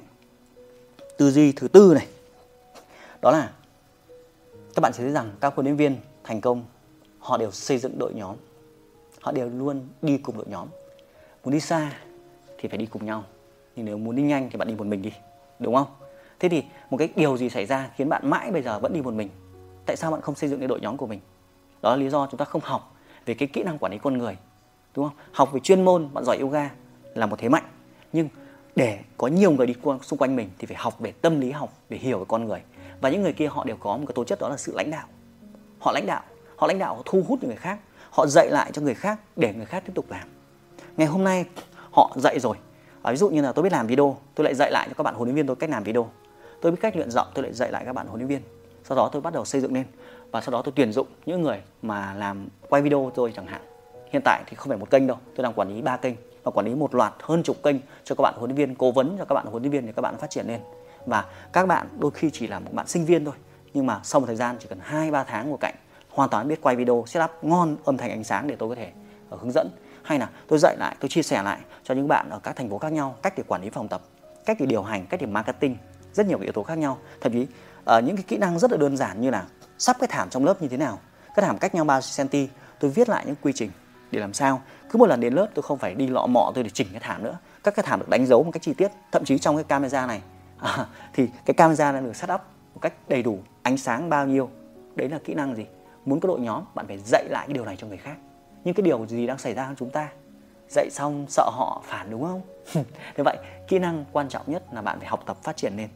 tư 1.18 1.32
duy 1.32 1.52
thứ 1.52 1.68
tư 1.68 1.94
này. 1.96 2.08
Đó 3.22 3.32
là 3.32 3.52
các 4.76 4.82
bạn 4.82 4.94
sẽ 4.94 5.04
thấy 5.04 5.12
rằng 5.12 5.32
các 5.42 5.56
huấn 5.56 5.66
luyện 5.66 5.76
viên 5.76 5.98
thành 6.24 6.42
công, 6.42 6.66
họ 7.20 7.38
đều 7.38 7.52
xây 7.52 7.78
dựng 7.78 8.00
đội 8.00 8.14
nhóm. 8.14 8.36
Họ 9.22 9.32
đều 9.32 9.50
luôn 9.50 9.88
đi 10.02 10.18
cùng 10.18 10.38
đội 10.38 10.46
nhóm. 10.50 10.68
Muốn 11.44 11.54
đi 11.54 11.60
xa 11.60 11.92
thì 12.58 12.70
phải 12.70 12.78
đi 12.78 12.86
cùng 12.86 13.06
nhau. 13.06 13.24
Nhưng 13.76 13.86
nếu 13.86 13.98
muốn 13.98 14.16
đi 14.16 14.24
nhanh 14.24 14.50
thì 14.50 14.58
bạn 14.58 14.68
đi 14.68 14.76
một 14.76 14.88
mình 14.88 15.02
đi, 15.02 15.14
đúng 15.60 15.76
không? 15.76 15.88
Thế 16.42 16.50
thì 16.50 16.64
một 16.90 16.98
cái 16.98 17.10
điều 17.16 17.38
gì 17.38 17.50
xảy 17.50 17.66
ra 17.66 17.90
khiến 17.96 18.10
bạn 18.10 18.30
mãi 18.30 18.52
bây 18.52 18.62
giờ 18.62 18.80
vẫn 18.80 18.94
đi 18.94 19.02
một 19.02 19.14
mình? 19.14 19.30
Tại 19.86 19.96
sao 19.96 20.12
bạn 20.12 20.22
không 20.22 20.36
xây 20.36 20.50
dựng 20.50 20.60
cái 20.60 20.68
đội 20.68 20.80
nhóm 20.82 20.98
của 20.98 21.08
mình? 21.08 21.20
Đó 21.82 21.90
là 21.90 21.96
lý 21.96 22.10
do 22.10 22.28
chúng 22.32 22.38
ta 22.38 22.46
không 22.46 22.62
học 22.64 22.96
về 23.26 23.34
cái 23.34 23.48
kỹ 23.48 23.64
năng 23.64 23.78
quản 23.78 23.92
lý 23.92 23.98
con 23.98 24.18
người 24.18 24.38
đúng 24.96 25.06
không? 25.06 25.18
Học 25.32 25.50
về 25.54 25.60
chuyên 25.60 25.86
môn 25.86 26.14
bạn 26.14 26.26
giỏi 26.26 26.38
yoga 26.38 26.70
là 27.16 27.26
một 27.26 27.40
thế 27.40 27.50
mạnh. 27.50 27.64
Nhưng 28.14 28.30
để 28.76 29.00
có 29.18 29.28
nhiều 29.28 29.52
người 29.52 29.68
đi 29.68 29.74
qua 29.82 29.98
xung 30.02 30.20
quanh 30.20 30.36
mình 30.36 30.50
thì 30.58 30.68
phải 30.68 30.78
học 30.78 31.00
về 31.00 31.12
tâm 31.12 31.40
lý 31.40 31.52
học 31.52 31.74
để 31.90 31.98
hiểu 31.98 32.20
về 32.20 32.26
con 32.28 32.46
người. 32.46 32.62
Và 33.02 33.10
những 33.10 33.22
người 33.22 33.34
kia 33.34 33.48
họ 33.48 33.64
đều 33.64 33.78
có 33.80 33.98
một 33.98 34.04
cái 34.08 34.14
tố 34.16 34.24
chất 34.24 34.40
đó 34.40 34.50
là 34.50 34.58
sự 34.58 34.74
lãnh 34.76 34.92
đạo. 34.92 35.08
Họ 35.80 35.92
lãnh 35.92 36.06
đạo 36.06 36.22
họ 36.56 36.68
lãnh 36.68 36.80
đạo 36.80 36.96
họ 36.96 37.02
thu 37.06 37.24
hút 37.28 37.44
người 37.44 37.56
khác 37.56 37.80
họ 38.10 38.28
dạy 38.28 38.50
lại 38.50 38.72
cho 38.74 38.82
người 38.82 38.96
khác 38.96 39.20
để 39.36 39.54
người 39.54 39.66
khác 39.66 39.84
tiếp 39.86 39.94
tục 39.96 40.06
làm. 40.10 40.28
Ngày 40.98 41.08
hôm 41.08 41.24
nay 41.24 41.46
họ 41.92 42.12
dạy 42.16 42.40
rồi. 42.40 42.58
À, 43.02 43.12
ví 43.12 43.18
dụ 43.18 43.30
như 43.30 43.42
là 43.42 43.52
tôi 43.52 43.64
biết 43.64 43.72
làm 43.72 43.88
video 43.88 44.18
tôi 44.36 44.46
lại 44.46 44.56
dạy 44.56 44.72
lại 44.72 44.88
cho 44.88 44.94
các 44.94 45.04
bạn 45.04 45.16
huấn 45.16 45.28
luyện 45.28 45.36
viên 45.36 45.48
tôi 45.48 45.56
cách 45.56 45.70
làm 45.70 45.84
video 45.84 46.10
tôi 46.62 46.72
biết 46.72 46.78
cách 46.82 46.96
luyện 46.96 47.12
giọng, 47.12 47.28
tôi 47.34 47.44
lại 47.44 47.54
dạy 47.54 47.72
lại 47.72 47.84
các 47.86 47.94
bạn 47.94 48.08
huấn 48.08 48.20
luyện 48.20 48.28
viên. 48.28 48.42
Sau 48.84 48.98
đó 48.98 49.10
tôi 49.12 49.22
bắt 49.22 49.34
đầu 49.34 49.46
xây 49.46 49.62
dựng 49.62 49.74
lên 49.74 49.86
và 50.32 50.42
sau 50.42 50.52
đó 50.52 50.62
tôi 50.62 50.74
tuyển 50.76 50.92
dụng 50.92 51.08
những 51.26 51.42
người 51.42 51.62
mà 51.82 52.14
làm 52.14 52.48
quay 52.70 52.82
video 52.82 53.12
tôi 53.16 53.34
chẳng 53.36 53.48
hạn. 53.48 53.62
Hiện 54.12 54.22
tại 54.26 54.44
thì 54.48 54.56
không 54.56 54.70
phải 54.70 54.78
một 54.78 54.90
kênh 54.90 55.08
đâu, 55.08 55.18
tôi 55.36 55.44
đang 55.44 55.54
quản 55.54 55.76
lý 55.76 55.82
ba 55.82 55.98
kênh 55.98 56.14
và 56.44 56.52
quản 56.52 56.66
lý 56.66 56.76
một 56.76 56.96
loạt 56.96 57.14
hơn 57.24 57.44
chục 57.44 57.64
kênh 57.64 57.76
cho 58.04 58.16
các 58.16 58.22
bạn 58.22 58.34
huấn 58.38 58.50
luyện 58.50 58.58
viên, 58.58 58.76
cố 58.76 58.92
vấn 58.92 59.16
cho 59.18 59.26
các 59.26 59.36
bạn 59.36 59.46
huấn 59.46 59.64
luyện 59.64 59.72
viên 59.72 59.86
để 59.86 59.94
các 59.96 60.02
bạn 60.02 60.18
phát 60.18 60.30
triển 60.30 60.48
lên. 60.48 60.60
Và 61.06 61.26
các 61.54 61.66
bạn 61.66 61.88
đôi 62.00 62.12
khi 62.12 62.30
chỉ 62.34 62.48
là 62.48 62.60
một 62.60 62.74
bạn 62.74 62.88
sinh 62.88 63.06
viên 63.06 63.26
thôi, 63.26 63.34
nhưng 63.74 63.86
mà 63.86 64.00
sau 64.04 64.22
một 64.22 64.28
thời 64.28 64.36
gian 64.36 64.56
chỉ 64.60 64.68
cần 64.70 64.80
hai, 64.82 65.12
ba 65.12 65.24
tháng 65.24 65.52
một 65.52 65.58
cạnh, 65.60 65.76
hoàn 66.10 66.30
toàn 66.30 66.48
biết 66.48 66.62
quay 66.62 66.76
video 66.76 67.04
setup 67.08 67.32
ngon 67.42 67.78
âm 67.86 67.98
thanh 67.98 68.10
ánh 68.10 68.24
sáng 68.24 68.48
để 68.48 68.56
tôi 68.56 68.70
có 68.70 68.76
thể 68.76 68.92
ờ, 69.30 69.38
hướng 69.42 69.52
dẫn. 69.52 69.70
Hay 70.04 70.20
là 70.20 70.30
tôi 70.48 70.60
dạy 70.60 70.76
lại, 70.80 70.96
tôi 71.00 71.10
chia 71.10 71.24
sẻ 71.24 71.44
lại 71.44 71.60
cho 71.84 71.94
những 71.94 72.08
bạn 72.08 72.30
ở 72.30 72.40
các 72.40 72.56
thành 72.56 72.70
phố 72.70 72.78
khác 72.78 72.92
nhau 72.92 73.16
cách 73.22 73.34
để 73.38 73.44
quản 73.48 73.62
lý 73.62 73.70
phòng 73.70 73.88
tập, 73.88 74.02
cách 74.46 74.58
để 74.60 74.66
điều 74.66 74.84
hành, 74.84 75.06
cách 75.06 75.20
để 75.20 75.28
marketing 75.28 75.78
rất 76.14 76.28
nhiều 76.28 76.40
yếu 76.40 76.52
tố 76.52 76.64
khác 76.64 76.78
nhau. 76.78 76.98
Thậm 77.22 77.32
chí 77.32 77.42
uh, 77.42 78.04
những 78.04 78.16
cái 78.16 78.26
kỹ 78.28 78.38
năng 78.38 78.60
rất 78.60 78.72
là 78.72 78.78
đơn 78.78 78.98
giản 78.98 79.22
như 79.22 79.30
là 79.30 79.46
sắp 79.78 79.98
cái 80.00 80.08
thảm 80.08 80.30
trong 80.30 80.46
lớp 80.46 80.62
như 80.62 80.68
thế 80.68 80.78
nào 80.78 81.00
cái 81.36 81.46
thảm 81.46 81.58
cách 81.58 81.76
nhau 81.76 81.86
3 81.86 82.00
cm 82.18 82.38
tôi 82.80 82.92
viết 82.92 83.10
lại 83.10 83.24
những 83.28 83.36
quy 83.42 83.54
trình 83.54 83.72
để 84.12 84.20
làm 84.20 84.34
sao. 84.34 84.62
Cứ 84.90 84.98
một 84.98 85.06
lần 85.06 85.20
đến 85.20 85.34
lớp 85.34 85.48
tôi 85.54 85.64
không 85.64 85.78
phải 85.78 85.96
đi 85.96 86.08
lọ 86.08 86.28
mọ 86.28 86.52
tôi 86.56 86.64
để 86.64 86.70
chỉnh 86.70 86.88
cái 86.92 87.00
thảm 87.00 87.24
nữa. 87.24 87.38
Các 87.64 87.76
cái 87.76 87.86
thảm 87.88 88.00
được 88.00 88.10
đánh 88.10 88.26
dấu 88.26 88.44
một 88.44 88.52
cách 88.52 88.62
chi 88.62 88.74
tiết 88.74 88.92
thậm 89.12 89.26
chí 89.26 89.38
trong 89.38 89.56
cái 89.56 89.64
camera 89.64 90.06
này. 90.06 90.22
À, 90.58 90.86
thì 91.14 91.28
cái 91.46 91.54
camera 91.54 91.92
đã 91.92 92.00
được 92.00 92.16
set 92.16 92.32
up 92.34 92.42
một 92.74 92.80
cách 92.82 92.94
đầy 93.08 93.24
đủ 93.24 93.40
ánh 93.62 93.78
sáng 93.78 94.10
bao 94.10 94.28
nhiêu. 94.28 94.50
Đấy 94.96 95.10
là 95.10 95.20
kỹ 95.24 95.34
năng 95.34 95.56
gì? 95.56 95.66
Muốn 96.06 96.20
có 96.20 96.28
đội 96.28 96.40
nhóm 96.40 96.64
bạn 96.76 96.88
phải 96.88 96.98
dạy 96.98 97.26
lại 97.30 97.48
cái 97.48 97.54
điều 97.54 97.66
này 97.66 97.78
cho 97.80 97.88
người 97.88 97.98
khác. 97.98 98.16
Nhưng 98.64 98.74
cái 98.74 98.82
điều 98.82 99.06
gì 99.08 99.28
đang 99.28 99.38
xảy 99.38 99.54
ra 99.54 99.68
với 99.68 99.76
chúng 99.80 99.90
ta? 99.90 100.10
Dạy 100.70 100.90
xong 100.92 101.26
sợ 101.30 101.50
họ 101.54 101.82
phản 101.86 102.12
đúng 102.12 102.24
không? 102.24 102.42
Thế 103.16 103.24
vậy 103.24 103.38
kỹ 103.68 103.80
năng 103.80 104.06
quan 104.12 104.30
trọng 104.30 104.44
nhất 104.52 104.64
là 104.72 104.82
bạn 104.82 105.00
phải 105.00 105.08
học 105.08 105.24
tập 105.26 105.38
phát 105.44 105.58
triển 105.58 105.78
lên 105.78 105.90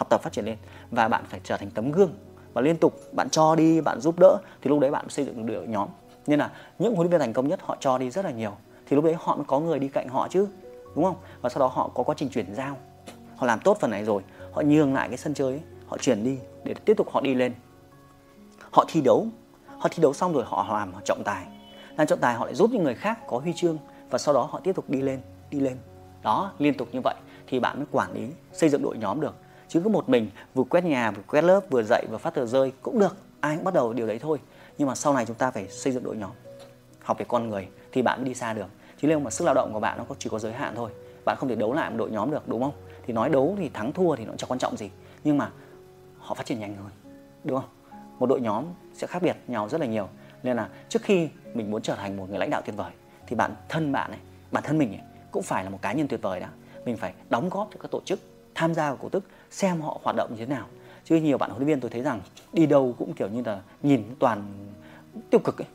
học 0.00 0.08
tập 0.08 0.22
phát 0.22 0.32
triển 0.32 0.44
lên 0.44 0.56
và 0.90 1.08
bạn 1.08 1.24
phải 1.28 1.40
trở 1.44 1.56
thành 1.56 1.70
tấm 1.70 1.92
gương 1.92 2.14
và 2.52 2.62
liên 2.62 2.76
tục 2.76 3.00
bạn 3.12 3.30
cho 3.30 3.54
đi 3.54 3.80
bạn 3.80 4.00
giúp 4.00 4.18
đỡ 4.18 4.36
thì 4.62 4.68
lúc 4.70 4.80
đấy 4.80 4.90
bạn 4.90 5.08
xây 5.08 5.24
dựng 5.24 5.46
được 5.46 5.54
đội 5.54 5.66
nhóm. 5.66 5.88
Nên 6.26 6.38
là 6.38 6.50
những 6.78 6.94
huấn 6.94 7.04
luyện 7.04 7.10
viên 7.10 7.20
thành 7.20 7.32
công 7.32 7.48
nhất 7.48 7.60
họ 7.62 7.76
cho 7.80 7.98
đi 7.98 8.10
rất 8.10 8.24
là 8.24 8.30
nhiều. 8.30 8.52
Thì 8.86 8.96
lúc 8.96 9.04
đấy 9.04 9.16
họ 9.18 9.36
mới 9.36 9.44
có 9.48 9.60
người 9.60 9.78
đi 9.78 9.88
cạnh 9.88 10.08
họ 10.08 10.28
chứ 10.30 10.48
đúng 10.94 11.04
không? 11.04 11.16
Và 11.40 11.48
sau 11.48 11.60
đó 11.60 11.66
họ 11.66 11.90
có 11.94 12.02
quá 12.02 12.14
trình 12.18 12.28
chuyển 12.28 12.54
giao. 12.54 12.76
Họ 13.36 13.46
làm 13.46 13.60
tốt 13.60 13.76
phần 13.80 13.90
này 13.90 14.04
rồi 14.04 14.22
họ 14.52 14.62
nhường 14.62 14.94
lại 14.94 15.08
cái 15.08 15.18
sân 15.18 15.34
chơi 15.34 15.48
ấy, 15.48 15.60
họ 15.86 15.98
chuyển 15.98 16.24
đi 16.24 16.38
để 16.64 16.74
tiếp 16.74 16.96
tục 16.96 17.10
họ 17.10 17.20
đi 17.20 17.34
lên. 17.34 17.54
Họ 18.70 18.84
thi 18.88 19.00
đấu 19.00 19.26
họ 19.78 19.88
thi 19.90 20.02
đấu 20.02 20.12
xong 20.12 20.32
rồi 20.32 20.44
họ 20.46 20.78
làm 20.78 20.92
họ 20.92 21.00
trọng 21.04 21.22
tài. 21.24 21.46
Làm 21.96 22.06
trọng 22.06 22.18
tài 22.18 22.34
họ 22.34 22.44
lại 22.44 22.54
giúp 22.54 22.70
những 22.72 22.84
người 22.84 22.94
khác 22.94 23.18
có 23.26 23.38
huy 23.38 23.52
chương 23.56 23.78
và 24.10 24.18
sau 24.18 24.34
đó 24.34 24.48
họ 24.50 24.60
tiếp 24.64 24.76
tục 24.76 24.90
đi 24.90 25.00
lên 25.00 25.20
đi 25.50 25.60
lên. 25.60 25.76
Đó 26.22 26.52
liên 26.58 26.74
tục 26.74 26.88
như 26.92 27.00
vậy 27.04 27.14
thì 27.46 27.60
bạn 27.60 27.76
mới 27.76 27.86
quản 27.90 28.12
lý 28.12 28.28
xây 28.52 28.68
dựng 28.68 28.82
đội 28.82 28.98
nhóm 28.98 29.20
được 29.20 29.34
chứ 29.70 29.80
cứ 29.80 29.88
một 29.88 30.08
mình 30.08 30.30
vừa 30.54 30.64
quét 30.64 30.84
nhà 30.84 31.10
vừa 31.10 31.22
quét 31.22 31.42
lớp 31.42 31.60
vừa 31.70 31.82
dạy 31.82 32.06
vừa 32.10 32.18
phát 32.18 32.34
tờ 32.34 32.46
rơi 32.46 32.72
cũng 32.82 32.98
được. 32.98 33.16
Ai 33.40 33.56
cũng 33.56 33.64
bắt 33.64 33.74
đầu 33.74 33.92
điều 33.92 34.06
đấy 34.06 34.18
thôi. 34.18 34.38
Nhưng 34.78 34.88
mà 34.88 34.94
sau 34.94 35.14
này 35.14 35.26
chúng 35.26 35.36
ta 35.36 35.50
phải 35.50 35.68
xây 35.68 35.92
dựng 35.92 36.02
đội 36.02 36.16
nhóm 36.16 36.30
học 37.02 37.18
về 37.18 37.24
con 37.28 37.48
người 37.48 37.68
thì 37.92 38.02
bạn 38.02 38.18
mới 38.18 38.28
đi 38.28 38.34
xa 38.34 38.52
được. 38.52 38.66
Chứ 39.00 39.08
nếu 39.08 39.20
mà 39.20 39.30
sức 39.30 39.44
lao 39.44 39.54
động 39.54 39.72
của 39.72 39.80
bạn 39.80 39.98
nó 39.98 40.04
chỉ 40.18 40.30
có 40.30 40.38
giới 40.38 40.52
hạn 40.52 40.72
thôi 40.76 40.90
bạn 41.24 41.36
không 41.40 41.48
thể 41.48 41.54
đấu 41.54 41.72
lại 41.72 41.90
một 41.90 41.96
đội 41.96 42.10
nhóm 42.10 42.30
được 42.30 42.48
đúng 42.48 42.62
không? 42.62 42.72
Thì 43.06 43.12
nói 43.12 43.28
đấu 43.28 43.54
thì 43.58 43.68
thắng 43.68 43.92
thua 43.92 44.16
thì 44.16 44.24
nó 44.24 44.32
chẳng 44.38 44.50
quan 44.50 44.58
trọng 44.58 44.76
gì. 44.76 44.90
Nhưng 45.24 45.38
mà 45.38 45.50
họ 46.18 46.34
phát 46.34 46.46
triển 46.46 46.60
nhanh 46.60 46.76
hơn 46.76 46.90
đúng 47.44 47.60
không? 47.60 47.70
Một 48.18 48.26
đội 48.26 48.40
nhóm 48.40 48.64
sẽ 48.94 49.06
khác 49.06 49.22
biệt 49.22 49.36
nhau 49.48 49.68
rất 49.68 49.80
là 49.80 49.86
nhiều. 49.86 50.08
Nên 50.42 50.56
là 50.56 50.68
trước 50.88 51.02
khi 51.02 51.28
mình 51.54 51.70
muốn 51.70 51.82
trở 51.82 51.94
thành 51.94 52.16
một 52.16 52.26
người 52.28 52.38
lãnh 52.38 52.50
đạo 52.50 52.62
tuyệt 52.64 52.76
vời 52.76 52.92
thì 53.26 53.36
bản 53.36 53.54
thân 53.68 53.92
bạn 53.92 54.10
này 54.10 54.20
bản 54.50 54.64
thân 54.66 54.78
mình 54.78 54.92
ấy, 54.92 55.00
cũng 55.30 55.42
phải 55.42 55.64
là 55.64 55.70
một 55.70 55.78
cá 55.82 55.92
nhân 55.92 56.08
tuyệt 56.08 56.22
vời 56.22 56.40
đã. 56.40 56.48
Mình 56.84 56.96
phải 56.96 57.14
đóng 57.30 57.48
góp 57.48 57.68
cho 57.72 57.78
các 57.80 57.90
tổ 57.90 58.00
chức 58.04 58.20
tham 58.60 58.74
gia 58.74 58.88
vào 58.88 58.98
cổ 59.02 59.08
tức 59.08 59.24
xem 59.50 59.80
họ 59.80 60.00
hoạt 60.02 60.16
động 60.16 60.30
như 60.30 60.36
thế 60.36 60.46
nào. 60.46 60.66
Chứ 61.04 61.16
nhiều 61.16 61.38
bạn 61.38 61.50
huấn 61.50 61.62
luyện 61.62 61.68
viên 61.68 61.80
tôi 61.80 61.90
thấy 61.90 62.02
rằng 62.02 62.20
đi 62.52 62.66
đâu 62.66 62.94
cũng 62.98 63.12
kiểu 63.12 63.28
như 63.28 63.42
là 63.46 63.60
nhìn 63.82 64.04
toàn 64.18 64.42
tiêu 65.30 65.40
cực 65.44 65.62
ấy. 65.62 65.68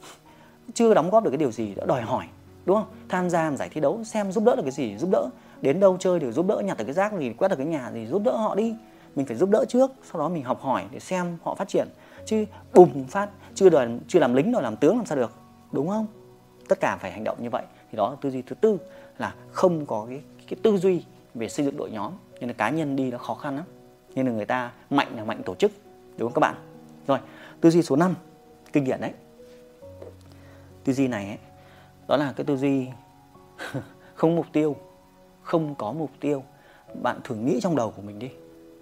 Chưa 0.74 0.94
đóng 0.94 1.10
góp 1.10 1.24
được 1.24 1.30
cái 1.30 1.38
điều 1.38 1.51
gì 1.51 1.75
đã 1.75 1.86
đòi 1.86 2.01
hỏi 2.01 2.25
đúng 2.65 2.77
không? 2.77 2.88
Tham 3.10 3.30
gia 3.30 3.51
giải 3.51 3.70
thi 3.70 3.82
đấu 3.82 4.04
xem 4.04 4.32
giúp 4.32 4.44
đỡ 4.44 4.56
được 4.56 4.62
cái 4.62 4.72
gì 4.72 4.98
giúp 4.98 5.10
đỡ. 5.12 5.30
Đến 5.62 5.80
đâu 5.80 5.98
chơi 6.00 6.20
để 6.20 6.32
giúp 6.32 6.48
đỡ 6.48 6.62
nhặt 6.65 6.77
được 6.77 6.84
cái 6.86 6.94
rác 6.94 7.13
gì 7.13 7.34
quét 7.34 7.48
được 7.48 7.56
cái 7.56 7.65
nhà 7.65 7.92
gì 7.92 8.06
giúp 8.06 8.22
đỡ 8.25 8.38
họ 8.38 8.56
đi. 8.56 8.75
Mình 9.15 9.25
phải 9.25 9.36
giúp 9.36 9.50
đỡ 9.50 9.65
trước 9.70 9.92
sau 10.12 10.22
đó 10.22 10.30
mình 10.30 10.44
học 10.44 10.62
hỏi 10.62 10.84
để 10.92 11.00
xem 11.00 11.38
họ 11.44 11.56
phát 11.56 11.68
triển. 11.68 11.88
Chứ 12.25 12.46
bùng 12.74 13.06
phát 13.08 13.30
chưa 13.56 13.70
đòi 13.70 13.88
chưa 14.08 14.20
làm 14.20 14.34
lính 14.34 14.51
rồi 14.51 14.63
làm 14.63 14.75
tướng 14.75 14.98
làm 14.98 15.06
sao 15.06 15.18
được 15.18 15.32
đúng 15.72 15.89
không? 15.89 16.08
Tất 16.70 16.80
cả 16.80 16.98
phải 17.01 17.12
hành 17.12 17.24
động 17.24 17.38
như 17.42 17.50
vậy. 17.50 17.63
Thì 17.92 17.98
đó 17.98 18.10
là 18.10 18.15
tư 18.22 18.32
duy 18.32 18.42
thứ 18.42 18.56
tư 18.56 18.77
là 19.18 19.36
không 19.51 19.86
có 19.86 20.06
cái, 20.10 20.22
cái 20.48 20.60
tư 20.63 20.77
duy 20.77 21.04
về 21.34 21.50
xây 21.50 21.65
dựng 21.65 21.77
đội 21.77 21.92
nhóm 21.92 22.12
nên 22.39 22.50
là 22.50 22.54
cá 22.54 22.70
nhân 22.70 22.96
đi 22.96 23.12
nó 23.12 23.18
khó 23.18 23.34
khăn 23.34 23.56
lắm. 23.56 23.65
Nên 24.15 24.25
là 24.25 24.32
người 24.32 24.46
ta 24.46 24.72
mạnh 24.89 25.15
là 25.15 25.24
mạnh 25.24 25.42
tổ 25.46 25.56
chức. 25.56 25.72
Đúng 26.18 26.30
không 26.30 26.34
các 26.34 26.39
bạn? 26.39 26.56
Rồi 27.08 27.20
tư 27.62 27.70
duy 27.70 27.82
số 27.82 27.96
5 27.96 28.15
kinh 28.74 28.84
điển 28.84 29.01
đấy. 29.01 29.12
Tư 30.84 30.94
duy 30.94 31.08
này 31.08 31.27
ấy, 31.27 31.38
đó 32.08 32.18
là 32.18 32.34
cái 32.36 32.46
tư 32.46 32.58
duy 32.58 32.88
không 34.15 34.36
mục 34.36 34.46
tiêu 34.54 34.75
không 35.42 35.75
có 35.75 35.92
mục 35.92 36.12
tiêu. 36.20 36.44
Bạn 37.01 37.20
thử 37.24 37.36
nghĩ 37.36 37.60
trong 37.62 37.75
đầu 37.75 37.92
của 37.92 38.01
mình 38.01 38.20
đi. 38.20 38.30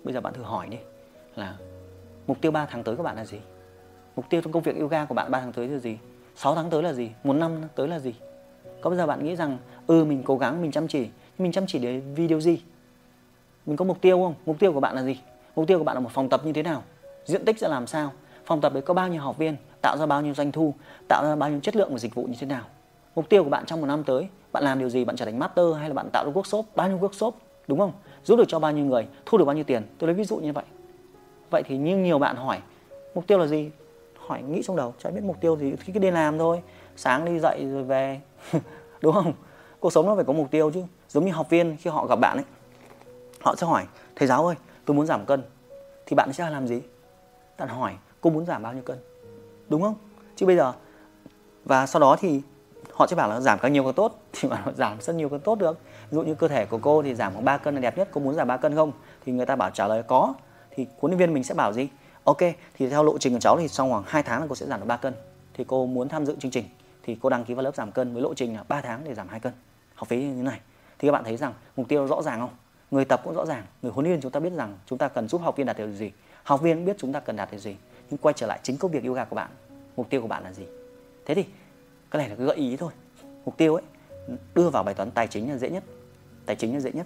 Bây 0.03 0.13
giờ 0.13 0.21
bạn 0.21 0.33
thử 0.33 0.43
hỏi 0.43 0.67
đi 0.67 0.77
là 1.35 1.57
mục 2.27 2.41
tiêu 2.41 2.51
3 2.51 2.65
tháng 2.65 2.83
tới 2.83 2.95
các 2.95 3.03
bạn 3.03 3.15
là 3.15 3.25
gì? 3.25 3.37
Mục 4.15 4.25
tiêu 4.29 4.41
trong 4.41 4.53
công 4.53 4.63
việc 4.63 4.79
yoga 4.79 5.05
của 5.05 5.13
bạn 5.13 5.31
3 5.31 5.39
tháng 5.39 5.53
tới 5.53 5.67
là 5.67 5.77
gì? 5.77 5.97
6 6.35 6.55
tháng 6.55 6.69
tới 6.69 6.83
là 6.83 6.93
gì? 6.93 7.11
Một 7.23 7.33
năm 7.33 7.61
tới 7.75 7.87
là 7.87 7.99
gì? 7.99 8.13
Có 8.81 8.89
bây 8.89 8.97
giờ 8.97 9.07
bạn 9.07 9.23
nghĩ 9.23 9.35
rằng 9.35 9.57
ừ 9.87 10.05
mình 10.05 10.23
cố 10.25 10.37
gắng 10.37 10.61
mình 10.61 10.71
chăm 10.71 10.87
chỉ 10.87 10.99
nhưng 10.99 11.43
mình 11.43 11.51
chăm 11.51 11.67
chỉ 11.67 11.79
để 11.79 11.99
vì 11.99 12.27
điều 12.27 12.41
gì? 12.41 12.61
Mình 13.65 13.77
có 13.77 13.85
mục 13.85 14.01
tiêu 14.01 14.17
không? 14.17 14.33
Mục 14.45 14.59
tiêu 14.59 14.73
của 14.73 14.79
bạn 14.79 14.95
là 14.95 15.03
gì? 15.03 15.19
Mục 15.55 15.67
tiêu 15.67 15.77
của 15.77 15.83
bạn 15.83 15.95
là 15.95 15.99
một 15.99 16.09
phòng 16.13 16.29
tập 16.29 16.41
như 16.45 16.53
thế 16.53 16.63
nào? 16.63 16.83
Diện 17.25 17.45
tích 17.45 17.59
sẽ 17.59 17.67
làm 17.67 17.87
sao? 17.87 18.11
Phòng 18.45 18.61
tập 18.61 18.73
đấy 18.73 18.81
có 18.81 18.93
bao 18.93 19.07
nhiêu 19.07 19.21
học 19.21 19.37
viên? 19.37 19.55
Tạo 19.81 19.97
ra 19.97 20.05
bao 20.05 20.21
nhiêu 20.21 20.33
doanh 20.33 20.51
thu? 20.51 20.73
Tạo 21.07 21.23
ra 21.23 21.35
bao 21.35 21.49
nhiêu 21.49 21.59
chất 21.59 21.75
lượng 21.75 21.89
của 21.91 21.97
dịch 21.97 22.15
vụ 22.15 22.23
như 22.23 22.35
thế 22.39 22.47
nào? 22.47 22.63
Mục 23.15 23.29
tiêu 23.29 23.43
của 23.43 23.49
bạn 23.49 23.65
trong 23.65 23.81
một 23.81 23.87
năm 23.87 24.03
tới, 24.03 24.27
bạn 24.51 24.63
làm 24.63 24.79
điều 24.79 24.89
gì? 24.89 25.05
Bạn 25.05 25.15
trở 25.15 25.25
thành 25.25 25.39
master 25.39 25.65
hay 25.79 25.89
là 25.89 25.93
bạn 25.93 26.09
tạo 26.13 26.25
được 26.25 26.31
workshop? 26.33 26.63
Bao 26.75 26.89
nhiêu 26.89 26.99
workshop? 26.99 27.31
Đúng 27.67 27.79
không? 27.79 27.91
Giúp 28.23 28.35
được 28.35 28.45
cho 28.47 28.59
bao 28.59 28.71
nhiêu 28.71 28.85
người? 28.85 29.07
Thu 29.25 29.37
được 29.37 29.45
bao 29.45 29.55
nhiêu 29.55 29.63
tiền? 29.63 29.83
Tôi 29.97 30.07
lấy 30.07 30.15
ví 30.15 30.23
dụ 30.23 30.37
như 30.37 30.53
vậy. 30.53 30.63
Vậy 31.49 31.63
thì 31.63 31.77
như 31.77 31.97
nhiều 31.97 32.19
bạn 32.19 32.35
hỏi, 32.35 32.59
mục 33.15 33.27
tiêu 33.27 33.37
là 33.37 33.47
gì? 33.47 33.71
Hỏi 34.17 34.41
nghĩ 34.41 34.61
trong 34.65 34.75
đầu, 34.75 34.93
chả 35.03 35.09
biết 35.09 35.23
mục 35.23 35.41
tiêu 35.41 35.57
gì 35.57 35.73
thì 35.85 35.93
cứ 35.93 35.99
đi 35.99 36.11
làm 36.11 36.37
thôi. 36.37 36.61
Sáng 36.95 37.25
đi 37.25 37.39
dậy 37.39 37.65
rồi 37.71 37.83
về. 37.83 38.21
Đúng 39.01 39.13
không? 39.13 39.33
Cuộc 39.79 39.93
sống 39.93 40.05
nó 40.05 40.15
phải 40.15 40.23
có 40.23 40.33
mục 40.33 40.51
tiêu 40.51 40.71
chứ. 40.73 40.83
Giống 41.09 41.25
như 41.25 41.31
học 41.31 41.49
viên 41.49 41.77
khi 41.77 41.89
họ 41.89 42.07
gặp 42.07 42.15
bạn 42.15 42.37
ấy 42.37 42.45
họ 43.43 43.55
sẽ 43.55 43.67
hỏi, 43.67 43.85
thầy 44.15 44.27
giáo 44.27 44.47
ơi, 44.47 44.55
tôi 44.85 44.95
muốn 44.95 45.05
giảm 45.05 45.25
cân, 45.25 45.43
thì 46.05 46.15
bạn 46.15 46.33
sẽ 46.33 46.49
làm 46.49 46.67
gì? 46.67 46.81
Bạn 47.57 47.69
hỏi, 47.69 47.93
cô 48.21 48.29
muốn 48.29 48.45
giảm 48.45 48.63
bao 48.63 48.73
nhiêu 48.73 48.83
cân? 48.83 48.97
Đúng 49.69 49.81
không? 49.81 49.95
Chứ 50.35 50.45
bây 50.45 50.55
giờ, 50.55 50.73
và 51.65 51.85
sau 51.85 51.99
đó 51.99 52.15
thì 52.19 52.41
họ 52.93 53.07
sẽ 53.07 53.15
bảo 53.15 53.29
là 53.29 53.39
giảm 53.39 53.59
càng 53.59 53.73
nhiều 53.73 53.83
càng 53.83 53.93
tốt. 53.93 54.19
Thì 54.33 54.49
bạn 54.49 54.75
giảm 54.75 55.01
rất 55.01 55.15
nhiều 55.15 55.29
càng 55.29 55.39
tốt 55.39 55.59
được. 55.59 55.79
Ví 56.11 56.15
dụ 56.15 56.23
như 56.23 56.35
cơ 56.35 56.47
thể 56.47 56.65
của 56.65 56.79
cô 56.81 57.03
thì 57.03 57.15
giảm 57.15 57.33
khoảng 57.33 57.45
3 57.45 57.57
cân 57.57 57.75
là 57.75 57.81
đẹp 57.81 57.97
nhất, 57.97 58.09
cô 58.11 58.21
muốn 58.21 58.35
giảm 58.35 58.47
3 58.47 58.57
cân 58.57 58.75
không? 58.75 58.91
Thì 59.25 59.31
người 59.31 59.45
ta 59.45 59.55
bảo 59.55 59.69
trả 59.69 59.87
lời, 59.87 60.03
có. 60.03 60.33
Thì 60.71 60.87
huấn 60.99 61.11
luyện 61.11 61.19
viên 61.19 61.33
mình 61.33 61.43
sẽ 61.43 61.53
bảo 61.53 61.73
gì? 61.73 61.87
Ok, 62.23 62.37
thì 62.73 62.89
theo 62.89 63.03
lộ 63.03 63.17
trình 63.17 63.33
của 63.33 63.39
cháu 63.39 63.57
thì 63.59 63.67
trong 63.67 63.91
khoảng 63.91 64.03
2 64.07 64.23
tháng 64.23 64.41
là 64.41 64.47
cô 64.49 64.55
sẽ 64.55 64.65
giảm 64.65 64.79
được 64.79 64.85
3 64.85 64.97
cân. 64.97 65.13
Thì 65.53 65.63
cô 65.67 65.85
muốn 65.85 66.09
tham 66.09 66.25
dự 66.25 66.35
chương 66.39 66.51
trình, 66.51 66.65
thì 67.03 67.17
cô 67.21 67.29
đăng 67.29 67.45
ký 67.45 67.53
vào 67.53 67.63
lớp 67.63 67.75
giảm 67.75 67.91
cân 67.91 68.13
với 68.13 68.21
lộ 68.21 68.33
trình 68.33 68.55
là 68.55 68.63
3 68.67 68.81
tháng 68.81 69.01
để 69.03 69.13
giảm 69.13 69.27
2 69.27 69.39
cân. 69.39 69.53
Học 69.95 70.07
phí 70.07 70.23
như 70.23 70.35
thế 70.35 70.41
này. 70.41 70.59
Thì 70.99 71.07
các 71.07 71.11
bạn 71.11 71.23
thấy 71.23 71.37
rằng 71.37 71.53
mục 71.77 71.87
tiêu 71.89 72.07
rõ 72.07 72.21
ràng 72.21 72.39
không? 72.39 72.49
Người 72.93 73.05
tập 73.05 73.21
cũng 73.23 73.33
rõ 73.33 73.45
ràng, 73.45 73.63
người 73.81 73.91
huấn 73.91 74.05
luyện 74.05 74.21
chúng 74.21 74.31
ta 74.31 74.39
biết 74.39 74.53
rằng 74.53 74.77
chúng 74.85 74.97
ta 74.97 75.07
cần 75.07 75.27
giúp 75.27 75.41
học 75.41 75.57
viên 75.57 75.65
đạt 75.65 75.77
được 75.77 75.93
gì. 75.93 76.11
Học 76.43 76.61
viên 76.61 76.85
biết 76.85 76.95
chúng 76.99 77.13
ta 77.13 77.19
cần 77.19 77.35
đạt 77.35 77.51
được 77.51 77.57
gì, 77.57 77.75
nhưng 78.09 78.17
quay 78.17 78.33
trở 78.33 78.47
lại 78.47 78.59
chính 78.63 78.77
công 78.77 78.91
việc 78.91 79.03
yoga 79.03 79.25
của 79.25 79.35
bạn, 79.35 79.49
mục 79.95 80.09
tiêu 80.09 80.21
của 80.21 80.27
bạn 80.27 80.43
là 80.43 80.53
gì? 80.53 80.63
Thế 81.25 81.35
thì 81.35 81.45
cái 82.11 82.17
này 82.19 82.29
là 82.29 82.35
cái 82.35 82.45
gợi 82.45 82.55
ý 82.55 82.77
thôi. 82.77 82.91
Mục 83.45 83.57
tiêu 83.57 83.75
ấy, 83.75 83.83
đưa 84.55 84.69
vào 84.69 84.83
bài 84.83 84.95
toán 84.95 85.11
tài 85.11 85.27
chính 85.27 85.51
là 85.51 85.57
dễ 85.57 85.69
nhất. 85.69 85.83
Tài 86.45 86.55
chính 86.55 86.73
là 86.73 86.79
dễ 86.79 86.91
nhất. 86.91 87.05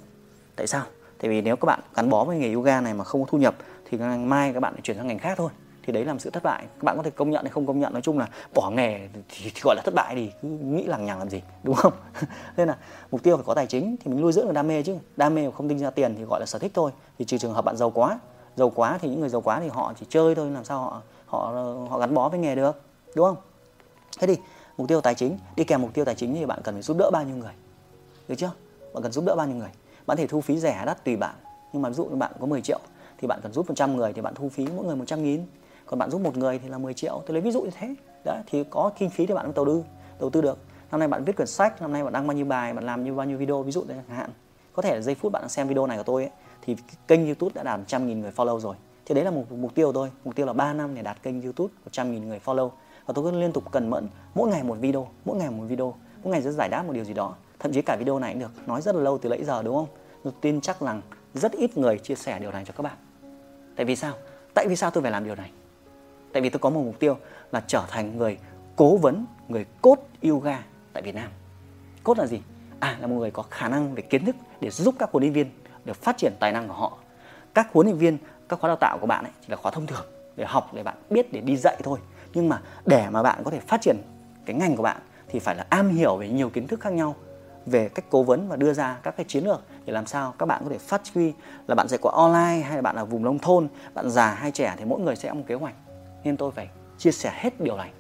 Tại 0.55 0.67
sao? 0.67 0.85
Tại 1.17 1.29
vì 1.29 1.41
nếu 1.41 1.55
các 1.55 1.65
bạn 1.65 1.79
gắn 1.95 2.09
bó 2.09 2.23
với 2.23 2.37
nghề 2.37 2.53
yoga 2.53 2.81
này 2.81 2.93
mà 2.93 3.03
không 3.03 3.21
có 3.21 3.27
thu 3.31 3.37
nhập, 3.37 3.55
thì 3.85 3.97
ngày 3.97 4.17
mai 4.17 4.53
các 4.53 4.59
bạn 4.59 4.75
chuyển 4.83 4.97
sang 4.97 5.07
ngành 5.07 5.19
khác 5.19 5.33
thôi 5.37 5.51
thì 5.87 5.93
đấy 5.93 6.05
là 6.05 6.13
một 6.13 6.19
sự 6.19 6.29
thất 6.29 6.43
bại. 6.43 6.65
Các 6.73 6.83
bạn 6.83 6.97
có 6.97 7.03
thể 7.03 7.09
công 7.09 7.29
nhận 7.29 7.43
hay 7.43 7.51
không 7.51 7.65
công 7.65 7.79
nhận 7.79 7.93
nói 7.93 8.01
chung 8.01 8.19
là 8.19 8.27
bỏ 8.53 8.69
nghề 8.69 9.07
thì, 9.13 9.21
thì 9.29 9.51
gọi 9.63 9.75
là 9.75 9.81
thất 9.85 9.93
bại 9.93 10.15
thì 10.15 10.31
cứ 10.41 10.47
nghĩ 10.47 10.83
lằng 10.83 11.05
nhằng 11.05 11.19
làm 11.19 11.29
gì 11.29 11.41
đúng 11.63 11.75
không? 11.75 11.93
Nên 12.57 12.67
là 12.67 12.77
mục 13.11 13.23
tiêu 13.23 13.37
phải 13.37 13.43
có 13.47 13.53
tài 13.53 13.67
chính 13.67 13.95
thì 13.99 14.11
mình 14.11 14.21
nuôi 14.21 14.33
dưỡng 14.33 14.45
được 14.45 14.53
đam 14.53 14.67
mê 14.67 14.83
chứ. 14.83 14.97
Đam 15.17 15.35
mê 15.35 15.45
mà 15.45 15.51
không 15.51 15.69
tinh 15.69 15.79
ra 15.79 15.89
tiền 15.89 16.15
thì 16.17 16.23
gọi 16.23 16.39
là 16.39 16.45
sở 16.45 16.59
thích 16.59 16.71
thôi. 16.75 16.91
Thì 17.19 17.25
trừ 17.25 17.37
trường 17.37 17.53
hợp 17.53 17.65
bạn 17.65 17.77
giàu 17.77 17.91
quá 17.91 18.19
giàu 18.57 18.69
quá 18.69 18.97
thì 19.01 19.09
những 19.09 19.19
người 19.19 19.29
giàu 19.29 19.41
quá 19.41 19.59
thì 19.59 19.67
họ 19.67 19.93
chỉ 19.99 20.05
chơi 20.09 20.35
thôi 20.35 20.51
làm 20.51 20.63
sao 20.63 20.79
họ 20.79 21.01
họ 21.25 21.51
họ 21.89 21.99
gắn 21.99 22.13
bó 22.13 22.29
với 22.29 22.39
nghề 22.39 22.55
được 22.55 22.81
đúng 23.15 23.25
không? 23.25 23.37
Thế 24.19 24.27
thì 24.27 24.37
mục 24.77 24.87
tiêu 24.87 25.01
tài 25.01 25.15
chính 25.15 25.37
đi 25.55 25.63
kèm 25.63 25.81
mục 25.81 25.93
tiêu 25.93 26.05
tài 26.05 26.15
chính 26.15 26.35
thì 26.35 26.45
bạn 26.45 26.59
cần 26.63 26.75
phải 26.75 26.81
giúp 26.81 26.97
đỡ 26.97 27.09
bao 27.11 27.23
nhiêu 27.23 27.35
người? 27.35 27.53
Được 28.27 28.35
chưa? 28.37 28.51
Bạn 28.93 29.03
cần 29.03 29.11
giúp 29.11 29.23
đỡ 29.25 29.35
bao 29.35 29.47
nhiêu 29.47 29.55
người? 29.55 29.69
Bạn 30.07 30.17
thể 30.17 30.27
thu 30.27 30.41
phí 30.41 30.59
rẻ 30.59 30.83
đắt 30.85 31.05
tùy 31.05 31.15
bạn 31.15 31.35
nhưng 31.73 31.81
mà 31.81 31.89
ví 31.89 31.95
dụ 31.95 32.05
như 32.05 32.15
bạn 32.15 32.31
có 32.39 32.45
10 32.45 32.61
triệu 32.61 32.79
thì 33.17 33.27
bạn 33.27 33.39
cần 33.43 33.53
giúp 33.53 33.69
100 33.69 33.95
người 33.95 34.13
thì 34.13 34.21
bạn 34.21 34.35
thu 34.35 34.49
phí 34.49 34.67
mỗi 34.75 34.85
người 34.85 34.95
100 34.95 35.23
nghìn 35.23 35.45
còn 35.87 35.99
bạn 35.99 36.11
giúp 36.11 36.21
một 36.21 36.37
người 36.37 36.59
thì 36.59 36.69
là 36.69 36.77
10 36.77 36.93
triệu. 36.93 37.21
Tôi 37.25 37.33
lấy 37.33 37.41
ví 37.41 37.51
dụ 37.51 37.61
như 37.61 37.69
thế. 37.79 37.95
Đó 38.25 38.35
thì 38.47 38.63
có 38.69 38.91
kinh 38.97 39.09
phí 39.09 39.25
thì 39.25 39.33
bạn 39.33 39.45
mới 39.45 39.53
đầu 39.55 39.65
tư 39.65 39.83
đầu 40.19 40.29
tư 40.29 40.41
được. 40.41 40.57
Năm 40.91 40.99
nay 40.99 41.07
bạn 41.07 41.23
viết 41.23 41.35
quyển 41.35 41.47
sách 41.47 41.81
năm 41.81 41.93
nay 41.93 42.03
bạn 42.03 42.13
đăng 42.13 42.27
bao 42.27 42.37
nhiêu 42.37 42.45
bài 42.45 42.73
bạn 42.73 42.85
làm 42.85 43.03
như 43.03 43.13
bao 43.13 43.25
nhiêu 43.25 43.37
video 43.37 43.63
ví 43.63 43.71
dụ 43.71 43.83
chẳng 43.87 44.03
hạn. 44.09 44.29
Có 44.73 44.81
thể 44.81 44.95
là 44.95 45.01
giây 45.01 45.15
phút 45.15 45.31
bạn 45.31 45.49
xem 45.49 45.67
video 45.67 45.87
này 45.87 45.97
của 45.97 46.03
tôi 46.03 46.23
ấy, 46.23 46.31
thì 46.61 46.75
kênh 47.07 47.25
youtube 47.25 47.51
đã 47.55 47.63
đạt 47.63 47.79
trăm 47.87 48.07
nghìn 48.07 48.21
người 48.21 48.31
follow 48.35 48.59
rồi. 48.59 48.75
Thì 49.05 49.15
đấy 49.15 49.23
là 49.23 49.31
một 49.31 49.51
mục 49.51 49.75
tiêu 49.75 49.93
thôi 49.93 50.11
mục 50.23 50.35
tiêu 50.35 50.45
là 50.45 50.53
3 50.53 50.73
năm 50.73 50.95
để 50.95 51.01
đạt 51.01 51.23
kênh 51.23 51.41
youtube 51.41 51.73
100 51.85 52.11
nghìn 52.11 52.27
người 52.27 52.39
follow. 52.45 52.69
Và 53.05 53.13
tôi 53.15 53.31
cứ 53.31 53.39
liên 53.39 53.51
tục 53.51 53.63
cần 53.71 53.89
mẫn. 53.89 54.07
Mỗi 54.35 54.49
ngày 54.49 54.63
một 54.63 54.77
video 54.79 55.07
mỗi 55.25 55.37
ngày 55.37 55.49
một 55.49 55.63
video. 55.67 55.95
Mỗi 56.23 56.31
ngày 56.31 56.41
sẽ 56.41 56.51
giải 56.51 56.69
đáp 56.69 56.83
một 56.87 56.93
điều 56.93 57.03
gì 57.03 57.13
đó. 57.13 57.35
Thậm 57.59 57.71
chí 57.71 57.81
cả 57.81 57.95
video 57.99 58.19
này 58.19 58.33
cũng 58.33 58.39
được 58.39 58.67
nói 58.67 58.81
rất 58.81 58.95
là 58.95 59.01
lâu 59.01 59.17
từ 59.17 59.29
nãy 59.29 59.43
giờ 59.43 59.63
đúng 59.63 59.75
không? 59.75 59.87
Tôi 60.23 60.33
tin 60.41 60.61
chắc 60.61 60.81
rằng 60.81 61.01
rất 61.33 61.51
ít 61.51 61.77
người 61.77 61.97
chia 61.97 62.15
sẻ 62.15 62.39
điều 62.39 62.51
này 62.51 62.65
cho 62.65 62.73
các 62.77 62.81
bạn. 62.81 62.97
Tại 63.75 63.85
vì 63.85 63.95
sao? 63.95 64.13
Tại 64.53 64.65
vì 64.69 64.75
sao 64.75 64.91
tôi 64.91 65.01
phải 65.01 65.11
làm 65.11 65.23
điều 65.23 65.35
này? 65.35 65.51
Tại 66.33 66.41
vì 66.41 66.49
tôi 66.49 66.59
có 66.59 66.69
một 66.69 66.81
mục 66.85 66.99
tiêu 66.99 67.17
là 67.51 67.63
trở 67.67 67.83
thành 67.87 68.17
người 68.17 68.37
cố 68.75 68.97
vấn, 68.97 69.25
người 69.47 69.65
cốt 69.81 69.97
yoga 70.23 70.63
tại 70.93 71.03
Việt 71.03 71.15
Nam. 71.15 71.29
Cốt 72.03 72.17
là 72.17 72.25
gì? 72.25 72.41
À 72.79 72.97
là 72.99 73.07
một 73.07 73.15
người 73.15 73.31
có 73.31 73.43
khả 73.43 73.67
năng 73.67 73.95
về 73.95 74.01
kiến 74.01 74.25
thức 74.25 74.35
để 74.61 74.69
giúp 74.69 74.95
các 74.99 75.11
huấn 75.11 75.23
luyện 75.23 75.33
viên 75.33 75.49
để 75.85 75.93
phát 75.93 76.17
triển 76.17 76.33
tài 76.39 76.51
năng 76.51 76.67
của 76.67 76.73
họ. 76.73 76.97
Các 77.53 77.73
huấn 77.73 77.87
luyện 77.87 77.97
viên, 77.97 78.17
các 78.49 78.59
khóa 78.59 78.67
đào 78.67 78.77
tạo 78.77 78.97
của 78.97 79.07
bạn 79.07 79.23
ấy 79.23 79.31
chỉ 79.41 79.47
là 79.49 79.55
khóa 79.55 79.71
thông 79.71 79.87
thường 79.87 80.05
để 80.35 80.45
học, 80.45 80.73
để 80.73 80.83
bạn 80.83 80.95
biết 81.09 81.33
để 81.33 81.41
đi 81.41 81.57
dạy 81.57 81.77
thôi. 81.83 81.99
Nhưng 82.33 82.49
mà 82.49 82.61
để 82.85 83.07
mà 83.09 83.23
bạn 83.23 83.41
có 83.43 83.51
thể 83.51 83.59
phát 83.59 83.81
triển 83.81 83.97
cái 84.45 84.55
ngành 84.55 84.75
của 84.75 84.83
bạn 84.83 84.97
thì 85.27 85.39
phải 85.39 85.55
là 85.55 85.65
am 85.69 85.89
hiểu 85.89 86.17
về 86.17 86.29
nhiều 86.29 86.49
kiến 86.49 86.67
thức 86.67 86.79
khác 86.79 86.93
nhau, 86.93 87.15
về 87.65 87.89
cách 87.89 88.05
cố 88.09 88.23
vấn 88.23 88.47
và 88.49 88.55
đưa 88.55 88.73
ra 88.73 88.99
các 89.03 89.17
cái 89.17 89.25
chiến 89.29 89.43
lược 89.43 89.63
để 89.85 89.93
làm 89.93 90.05
sao 90.05 90.33
các 90.39 90.45
bạn 90.45 90.61
có 90.63 90.69
thể 90.69 90.77
phát 90.77 91.01
huy 91.13 91.33
là 91.67 91.75
bạn 91.75 91.87
dạy 91.87 91.97
qua 92.01 92.11
online 92.11 92.63
hay 92.65 92.75
là 92.75 92.81
bạn 92.81 92.95
ở 92.95 93.05
vùng 93.05 93.23
nông 93.23 93.39
thôn, 93.39 93.67
bạn 93.93 94.09
già 94.09 94.33
hay 94.33 94.51
trẻ 94.51 94.75
thì 94.77 94.85
mỗi 94.85 94.99
người 94.99 95.15
sẽ 95.15 95.29
có 95.29 95.35
một 95.35 95.43
kế 95.47 95.55
hoạch 95.55 95.75
nên 96.27 96.37
tôi 96.37 96.51
phải 96.51 96.69
chia 96.97 97.11
sẻ 97.11 97.31
hết 97.35 97.61
điều 97.61 97.77
này 97.77 97.91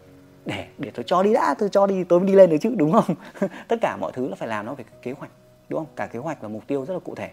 để 0.45 0.67
để 0.77 0.91
tôi 0.93 1.03
cho 1.07 1.23
đi 1.23 1.33
đã, 1.33 1.55
tôi 1.59 1.69
cho 1.69 1.87
đi, 1.87 2.03
tôi 2.03 2.19
mới 2.19 2.27
đi 2.27 2.35
lên 2.35 2.49
được 2.49 2.57
chứ, 2.61 2.73
đúng 2.77 2.91
không? 2.91 3.15
Tất 3.67 3.75
cả 3.81 3.97
mọi 3.97 4.11
thứ 4.11 4.27
là 4.27 4.35
phải 4.35 4.47
làm 4.47 4.65
nó 4.65 4.75
phải 4.75 4.85
kế 5.01 5.11
hoạch, 5.11 5.31
đúng 5.69 5.79
không? 5.79 5.87
Cả 5.95 6.07
kế 6.07 6.19
hoạch 6.19 6.41
và 6.41 6.49
mục 6.49 6.67
tiêu 6.67 6.85
rất 6.85 6.93
là 6.93 6.99
cụ 6.99 7.15
thể. 7.15 7.29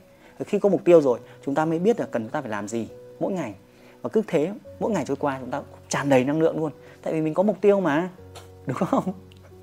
Khi 0.47 0.59
có 0.59 0.69
mục 0.69 0.85
tiêu 0.85 1.01
rồi, 1.01 1.19
chúng 1.45 1.55
ta 1.55 1.65
mới 1.65 1.79
biết 1.79 2.01
là 2.01 2.07
cần 2.11 2.23
chúng 2.23 2.31
ta 2.31 2.41
phải 2.41 2.51
làm 2.51 2.69
gì 2.69 2.89
mỗi 3.21 3.33
ngày. 3.33 3.55
Và 4.03 4.11
cứ 4.11 4.23
thế, 4.27 4.53
mỗi 4.81 4.91
ngày 4.91 5.05
trôi 5.07 5.17
qua 5.17 5.39
chúng 5.41 5.51
ta 5.51 5.63
tràn 5.89 6.09
đầy 6.09 6.25
năng 6.25 6.41
lượng 6.41 6.59
luôn. 6.59 6.73
Tại 7.03 7.13
vì 7.13 7.21
mình 7.21 7.35
có 7.35 7.43
mục 7.43 7.61
tiêu 7.61 7.81
mà, 7.81 8.09
đúng 8.67 8.77
không? 8.77 9.13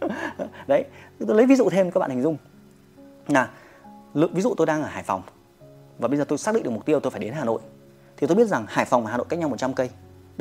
Đấy 0.68 0.84
tôi 1.28 1.38
lấy 1.38 1.46
ví 1.46 1.56
dụ 1.56 1.70
thêm 1.70 1.92
các 1.92 2.00
bạn 2.00 2.10
hình 2.10 2.22
dung. 2.22 2.38
Là 3.28 3.50
ví 4.14 4.42
dụ 4.42 4.54
tôi 4.58 4.68
đang 4.68 4.84
ở 4.84 4.90
Hải 4.90 5.04
Phòng 5.04 5.22
và 6.00 6.08
bây 6.08 6.18
giờ 6.18 6.26
tôi 6.28 6.38
xác 6.38 6.56
định 6.56 6.64
được 6.64 6.72
mục 6.72 6.86
tiêu 6.86 7.00
tôi 7.00 7.12
phải 7.12 7.20
đến 7.20 7.34
Hà 7.34 7.46
Nội. 7.46 7.62
Thì 8.18 8.28
tôi 8.28 8.36
biết 8.38 8.48
rằng 8.48 8.66
Hải 8.68 8.86
Phòng 8.86 9.04
và 9.04 9.12
Hà 9.12 9.18
Nội 9.18 9.26
cách 9.30 9.40
nhau 9.40 9.50
100 9.50 9.74
cây 9.74 9.90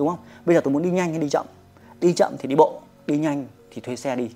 đúng 0.00 0.08
không? 0.08 0.18
Bây 0.44 0.54
giờ 0.54 0.60
tôi 0.64 0.72
muốn 0.72 0.82
đi 0.82 0.90
nhanh 0.90 1.10
hay 1.10 1.18
đi 1.18 1.28
chậm? 1.28 1.46
Đi 2.00 2.12
chậm 2.12 2.32
thì 2.38 2.48
đi 2.48 2.54
bộ 2.54 2.80
đi 3.06 3.18
nhanh 3.18 3.46
thì 3.70 3.80
thuê 3.80 3.96
xe 3.96 4.16
đi. 4.16 4.30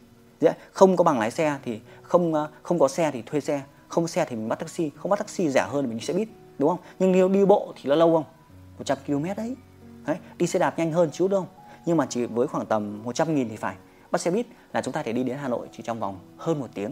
Không 0.72 0.96
có 0.96 1.04
bằng 1.04 1.18
lái 1.18 1.30
xe 1.30 1.58
thì 1.64 1.80
không 2.02 2.34
ờ, 2.34 2.48
không 2.62 2.78
có 2.78 2.88
xe 2.88 3.10
thì 3.10 3.22
thuê 3.22 3.40
xe. 3.40 3.62
Không 3.88 4.04
có 4.04 4.08
xe 4.08 4.24
thì 4.28 4.36
mình 4.36 4.48
bắt 4.48 4.58
taxi. 4.58 4.90
Không 4.96 5.10
bắt 5.10 5.18
taxi 5.18 5.50
rẻ 5.50 5.66
hơn 5.68 5.84
thì 5.84 5.90
mình 5.90 6.00
sẽ 6.00 6.14
biết 6.14 6.28
đúng 6.58 6.68
không? 6.68 6.78
Nhưng 6.98 7.12
nếu 7.12 7.28
đi 7.28 7.44
bộ 7.44 7.72
thì 7.76 7.90
nó 7.90 7.94
lâu 7.94 8.12
không? 8.12 8.24
100 8.78 8.98
km 9.06 9.24
đấy. 9.36 9.56
đấy 10.06 10.16
đi 10.38 10.46
xe 10.46 10.58
đạp 10.58 10.78
nhanh 10.78 10.92
hơn 10.92 11.10
chút 11.12 11.28
đâu. 11.28 11.46
Nhưng 11.86 11.96
mà 11.96 12.06
chỉ 12.10 12.26
với 12.26 12.46
khoảng 12.46 12.66
tầm 12.66 13.02
100 13.02 13.34
nghìn 13.34 13.48
thì 13.48 13.56
phải. 13.56 13.74
Bắt 14.10 14.20
xe 14.20 14.30
buýt 14.30 14.46
là 14.72 14.82
chúng 14.82 14.94
ta 14.94 15.02
thể 15.02 15.12
đi 15.12 15.22
đến 15.22 15.36
Hà 15.38 15.48
Nội 15.48 15.68
chỉ 15.72 15.82
trong 15.82 16.00
vòng 16.00 16.18
hơn 16.36 16.60
một 16.60 16.68
tiếng. 16.74 16.90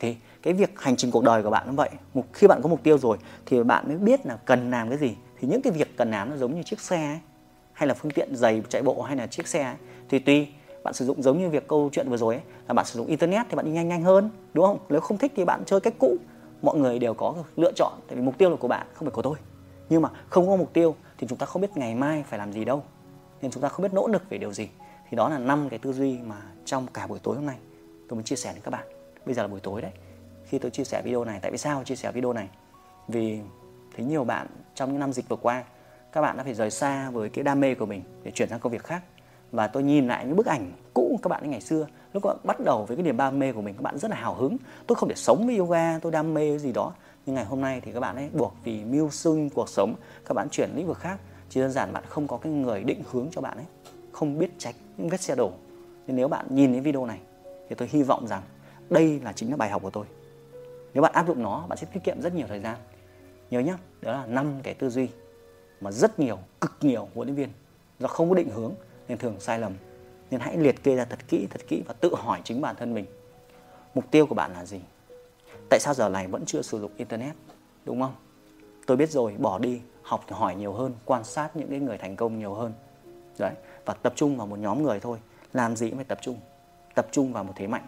Thì 0.00 0.16
cái 0.42 0.54
việc 0.54 0.80
hành 0.80 0.96
trình 0.96 1.10
cuộc 1.10 1.24
đời 1.24 1.42
của 1.42 1.50
bạn 1.50 1.62
cũng 1.66 1.76
vậy. 1.76 1.90
Một 2.14 2.24
khi 2.32 2.46
bạn 2.46 2.60
có 2.62 2.68
mục 2.68 2.82
tiêu 2.82 2.98
rồi 2.98 3.18
thì 3.46 3.62
bạn 3.62 3.88
mới 3.88 3.96
biết 3.96 4.26
là 4.26 4.38
cần 4.44 4.70
làm 4.70 4.88
cái 4.88 4.98
gì. 4.98 5.16
Thì 5.40 5.48
những 5.48 5.62
cái 5.62 5.72
việc 5.72 5.96
cần 5.96 6.10
làm 6.10 6.30
nó 6.30 6.36
giống 6.36 6.54
như 6.54 6.62
chiếc 6.62 6.80
xe 6.80 7.06
ấy, 7.06 7.20
hay 7.78 7.88
là 7.88 7.94
phương 7.94 8.10
tiện 8.10 8.36
giày 8.36 8.62
chạy 8.68 8.82
bộ 8.82 9.02
hay 9.02 9.16
là 9.16 9.26
chiếc 9.26 9.48
xe 9.48 9.62
ấy, 9.62 9.74
thì 10.08 10.18
tùy. 10.18 10.48
Bạn 10.84 10.94
sử 10.94 11.06
dụng 11.06 11.22
giống 11.22 11.38
như 11.38 11.48
việc 11.48 11.68
câu 11.68 11.90
chuyện 11.92 12.08
vừa 12.10 12.16
rồi 12.16 12.34
ấy, 12.34 12.42
là 12.68 12.74
bạn 12.74 12.86
sử 12.86 12.98
dụng 12.98 13.06
internet 13.06 13.46
thì 13.48 13.56
bạn 13.56 13.66
đi 13.66 13.70
nhanh 13.70 13.88
nhanh 13.88 14.02
hơn 14.02 14.30
đúng 14.54 14.66
không? 14.66 14.78
Nếu 14.88 15.00
không 15.00 15.18
thích 15.18 15.32
thì 15.36 15.44
bạn 15.44 15.62
chơi 15.66 15.80
cách 15.80 15.94
cũ. 15.98 16.16
Mọi 16.62 16.78
người 16.78 16.98
đều 16.98 17.14
có 17.14 17.34
lựa 17.56 17.72
chọn 17.72 17.92
tại 18.06 18.16
vì 18.16 18.22
mục 18.22 18.38
tiêu 18.38 18.50
là 18.50 18.56
của 18.56 18.68
bạn 18.68 18.86
không 18.94 19.06
phải 19.06 19.10
của 19.10 19.22
tôi. 19.22 19.36
Nhưng 19.88 20.02
mà 20.02 20.08
không 20.28 20.48
có 20.48 20.56
mục 20.56 20.72
tiêu 20.72 20.94
thì 21.18 21.26
chúng 21.26 21.38
ta 21.38 21.46
không 21.46 21.62
biết 21.62 21.76
ngày 21.76 21.94
mai 21.94 22.24
phải 22.28 22.38
làm 22.38 22.52
gì 22.52 22.64
đâu. 22.64 22.82
Nên 23.42 23.50
chúng 23.50 23.62
ta 23.62 23.68
không 23.68 23.82
biết 23.82 23.92
nỗ 23.92 24.08
lực 24.08 24.22
về 24.30 24.38
điều 24.38 24.52
gì. 24.52 24.68
Thì 25.10 25.16
đó 25.16 25.28
là 25.28 25.38
năm 25.38 25.68
cái 25.68 25.78
tư 25.78 25.92
duy 25.92 26.18
mà 26.18 26.36
trong 26.64 26.86
cả 26.94 27.06
buổi 27.06 27.18
tối 27.18 27.36
hôm 27.36 27.46
nay 27.46 27.56
tôi 28.08 28.16
muốn 28.16 28.24
chia 28.24 28.36
sẻ 28.36 28.52
với 28.52 28.60
các 28.60 28.70
bạn. 28.70 28.86
Bây 29.26 29.34
giờ 29.34 29.42
là 29.42 29.48
buổi 29.48 29.60
tối 29.60 29.82
đấy. 29.82 29.92
Khi 30.44 30.58
tôi 30.58 30.70
chia 30.70 30.84
sẻ 30.84 31.02
video 31.04 31.24
này 31.24 31.38
tại 31.42 31.50
vì 31.50 31.58
sao 31.58 31.84
chia 31.84 31.96
sẻ 31.96 32.12
video 32.12 32.32
này? 32.32 32.48
Vì 33.08 33.40
thấy 33.96 34.06
nhiều 34.06 34.24
bạn 34.24 34.46
trong 34.74 34.90
những 34.90 35.00
năm 35.00 35.12
dịch 35.12 35.28
vừa 35.28 35.36
qua 35.36 35.64
các 36.12 36.20
bạn 36.20 36.36
đã 36.36 36.44
phải 36.44 36.54
rời 36.54 36.70
xa 36.70 37.10
với 37.10 37.28
cái 37.28 37.44
đam 37.44 37.60
mê 37.60 37.74
của 37.74 37.86
mình 37.86 38.02
để 38.22 38.30
chuyển 38.30 38.48
sang 38.48 38.60
công 38.60 38.72
việc 38.72 38.84
khác. 38.84 39.02
Và 39.52 39.66
tôi 39.66 39.82
nhìn 39.82 40.08
lại 40.08 40.24
những 40.26 40.36
bức 40.36 40.46
ảnh 40.46 40.72
cũ 40.94 41.08
của 41.10 41.18
các 41.22 41.28
bạn 41.28 41.50
ngày 41.50 41.60
xưa, 41.60 41.86
lúc 42.12 42.22
các 42.22 42.28
bạn 42.28 42.38
bắt 42.44 42.60
đầu 42.64 42.84
với 42.84 42.96
cái 42.96 43.04
niềm 43.04 43.16
đam 43.16 43.38
mê 43.38 43.52
của 43.52 43.62
mình, 43.62 43.74
các 43.74 43.82
bạn 43.82 43.98
rất 43.98 44.10
là 44.10 44.16
hào 44.16 44.34
hứng. 44.34 44.56
Tôi 44.86 44.96
không 44.96 45.08
thể 45.08 45.14
sống 45.14 45.46
với 45.46 45.56
yoga, 45.56 45.98
tôi 45.98 46.12
đam 46.12 46.34
mê 46.34 46.58
gì 46.58 46.72
đó. 46.72 46.92
Nhưng 47.26 47.34
ngày 47.34 47.44
hôm 47.44 47.60
nay 47.60 47.80
thì 47.84 47.92
các 47.92 48.00
bạn 48.00 48.16
ấy 48.16 48.30
buộc 48.32 48.54
vì 48.64 48.84
mưu 48.84 49.10
sinh 49.10 49.50
cuộc 49.50 49.68
sống, 49.68 49.94
các 50.24 50.34
bạn 50.34 50.48
chuyển 50.50 50.70
lĩnh 50.74 50.86
vực 50.86 50.98
khác. 50.98 51.18
Chỉ 51.48 51.60
đơn 51.60 51.70
giản 51.70 51.92
bạn 51.92 52.04
không 52.08 52.28
có 52.28 52.36
cái 52.36 52.52
người 52.52 52.84
định 52.84 53.02
hướng 53.10 53.28
cho 53.30 53.40
bạn 53.40 53.56
ấy, 53.56 53.66
không 54.12 54.38
biết 54.38 54.50
tránh 54.58 54.74
những 54.96 55.08
vết 55.08 55.20
xe 55.20 55.34
đổ. 55.34 55.52
Nên 56.06 56.16
nếu 56.16 56.28
bạn 56.28 56.46
nhìn 56.50 56.72
đến 56.72 56.82
video 56.82 57.06
này 57.06 57.18
thì 57.68 57.74
tôi 57.74 57.88
hy 57.88 58.02
vọng 58.02 58.26
rằng 58.26 58.42
đây 58.90 59.20
là 59.24 59.32
chính 59.32 59.50
là 59.50 59.56
bài 59.56 59.70
học 59.70 59.82
của 59.82 59.90
tôi. 59.90 60.04
Nếu 60.94 61.02
bạn 61.02 61.12
áp 61.12 61.26
dụng 61.26 61.42
nó, 61.42 61.66
bạn 61.68 61.78
sẽ 61.78 61.86
tiết 61.92 62.00
kiệm 62.04 62.20
rất 62.22 62.34
nhiều 62.34 62.46
thời 62.48 62.60
gian. 62.60 62.76
Nhớ 63.50 63.60
nhé 63.60 63.74
đó 64.00 64.12
là 64.12 64.26
năm 64.26 64.52
cái 64.62 64.74
tư 64.74 64.90
duy 64.90 65.08
mà 65.80 65.90
rất 65.90 66.18
nhiều, 66.18 66.38
cực 66.60 66.72
nhiều 66.80 67.08
huấn 67.14 67.28
luyện 67.28 67.36
viên 67.36 67.48
do 67.98 68.08
không 68.08 68.28
có 68.28 68.34
định 68.34 68.50
hướng 68.50 68.74
nên 69.08 69.18
thường 69.18 69.36
sai 69.40 69.58
lầm. 69.58 69.72
Nên 70.30 70.40
hãy 70.40 70.56
liệt 70.56 70.82
kê 70.82 70.96
ra 70.96 71.04
thật 71.04 71.18
kỹ 71.28 71.46
thật 71.50 71.60
kỹ 71.68 71.82
và 71.86 71.94
tự 72.00 72.14
hỏi 72.14 72.40
chính 72.44 72.60
bản 72.60 72.76
thân 72.76 72.94
mình, 72.94 73.06
mục 73.94 74.04
tiêu 74.10 74.26
của 74.26 74.34
bạn 74.34 74.52
là 74.52 74.64
gì? 74.64 74.80
Tại 75.70 75.80
sao 75.80 75.94
giờ 75.94 76.08
này 76.08 76.26
vẫn 76.26 76.44
chưa 76.46 76.62
sử 76.62 76.80
dụng 76.80 76.90
internet? 76.96 77.34
Đúng 77.84 78.00
không? 78.00 78.14
Tôi 78.86 78.96
biết 78.96 79.10
rồi, 79.10 79.34
bỏ 79.38 79.58
đi, 79.58 79.80
học 80.02 80.24
hỏi 80.30 80.54
nhiều 80.54 80.72
hơn, 80.72 80.94
quan 81.04 81.24
sát 81.24 81.56
những 81.56 81.68
cái 81.70 81.80
người 81.80 81.98
thành 81.98 82.16
công 82.16 82.38
nhiều 82.38 82.54
hơn. 82.54 82.72
Đấy, 83.38 83.52
và 83.84 83.94
tập 83.94 84.12
trung 84.16 84.36
vào 84.36 84.46
một 84.46 84.58
nhóm 84.58 84.82
người 84.82 85.00
thôi. 85.00 85.18
Làm 85.52 85.76
gì 85.76 85.88
cũng 85.88 85.98
phải 85.98 86.04
tập 86.04 86.18
trung. 86.22 86.40
Tập 86.94 87.06
trung 87.10 87.32
vào 87.32 87.44
một 87.44 87.52
thế 87.56 87.66
mạnh. 87.66 87.86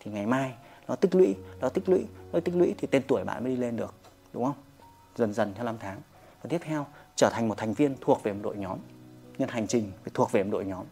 Thì 0.00 0.10
ngày 0.10 0.26
mai, 0.26 0.54
nó 0.88 0.96
tích 0.96 1.14
lũy, 1.14 1.36
nó 1.60 1.68
tích 1.68 1.88
lũy, 1.88 2.06
nó 2.32 2.40
tích 2.40 2.54
lũy 2.54 2.74
thì 2.78 2.86
tên 2.90 3.02
tuổi 3.08 3.24
bạn 3.24 3.44
mới 3.44 3.54
đi 3.54 3.60
lên 3.60 3.76
được. 3.76 3.94
Đúng 4.32 4.44
không? 4.44 4.56
Dần 5.16 5.32
dần 5.34 5.52
theo 5.54 5.64
năm 5.64 5.76
tháng. 5.80 6.00
Và 6.42 6.48
tiếp 6.48 6.60
theo 6.64 6.86
trở 7.16 7.30
thành 7.32 7.48
một 7.48 7.58
thành 7.58 7.74
viên 7.74 7.96
thuộc 8.00 8.22
về 8.22 8.32
một 8.32 8.40
đội 8.42 8.56
nhóm, 8.56 8.78
nhân 9.38 9.48
hành 9.48 9.66
trình 9.66 9.92
phải 10.02 10.10
thuộc 10.14 10.32
về 10.32 10.42
một 10.42 10.50
đội 10.52 10.64
nhóm. 10.64 10.84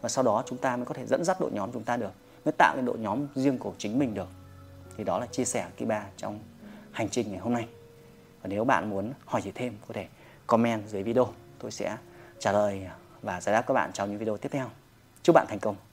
Và 0.00 0.08
sau 0.08 0.24
đó 0.24 0.42
chúng 0.46 0.58
ta 0.58 0.76
mới 0.76 0.86
có 0.86 0.94
thể 0.94 1.06
dẫn 1.06 1.24
dắt 1.24 1.40
đội 1.40 1.50
nhóm 1.52 1.72
chúng 1.72 1.84
ta 1.84 1.96
được, 1.96 2.12
mới 2.44 2.52
tạo 2.58 2.76
nên 2.76 2.84
đội 2.84 2.98
nhóm 2.98 3.26
riêng 3.34 3.58
của 3.58 3.72
chính 3.78 3.98
mình 3.98 4.14
được. 4.14 4.28
Thì 4.96 5.04
đó 5.04 5.18
là 5.18 5.26
chia 5.26 5.44
sẻ 5.44 5.66
kỳ 5.76 5.84
ba 5.84 6.04
trong 6.16 6.38
hành 6.92 7.08
trình 7.08 7.30
ngày 7.30 7.40
hôm 7.40 7.52
nay. 7.52 7.68
Và 8.42 8.48
nếu 8.48 8.64
bạn 8.64 8.90
muốn 8.90 9.12
hỏi 9.24 9.42
gì 9.42 9.50
thêm, 9.54 9.74
có 9.88 9.94
thể 9.94 10.06
comment 10.46 10.88
dưới 10.88 11.02
video. 11.02 11.28
Tôi 11.58 11.70
sẽ 11.70 11.96
trả 12.38 12.52
lời 12.52 12.86
và 13.22 13.40
giải 13.40 13.52
đáp 13.52 13.62
các 13.66 13.74
bạn 13.74 13.90
trong 13.92 14.10
những 14.10 14.18
video 14.18 14.36
tiếp 14.36 14.48
theo. 14.52 14.70
Chúc 15.22 15.34
bạn 15.34 15.46
thành 15.48 15.58
công. 15.58 15.87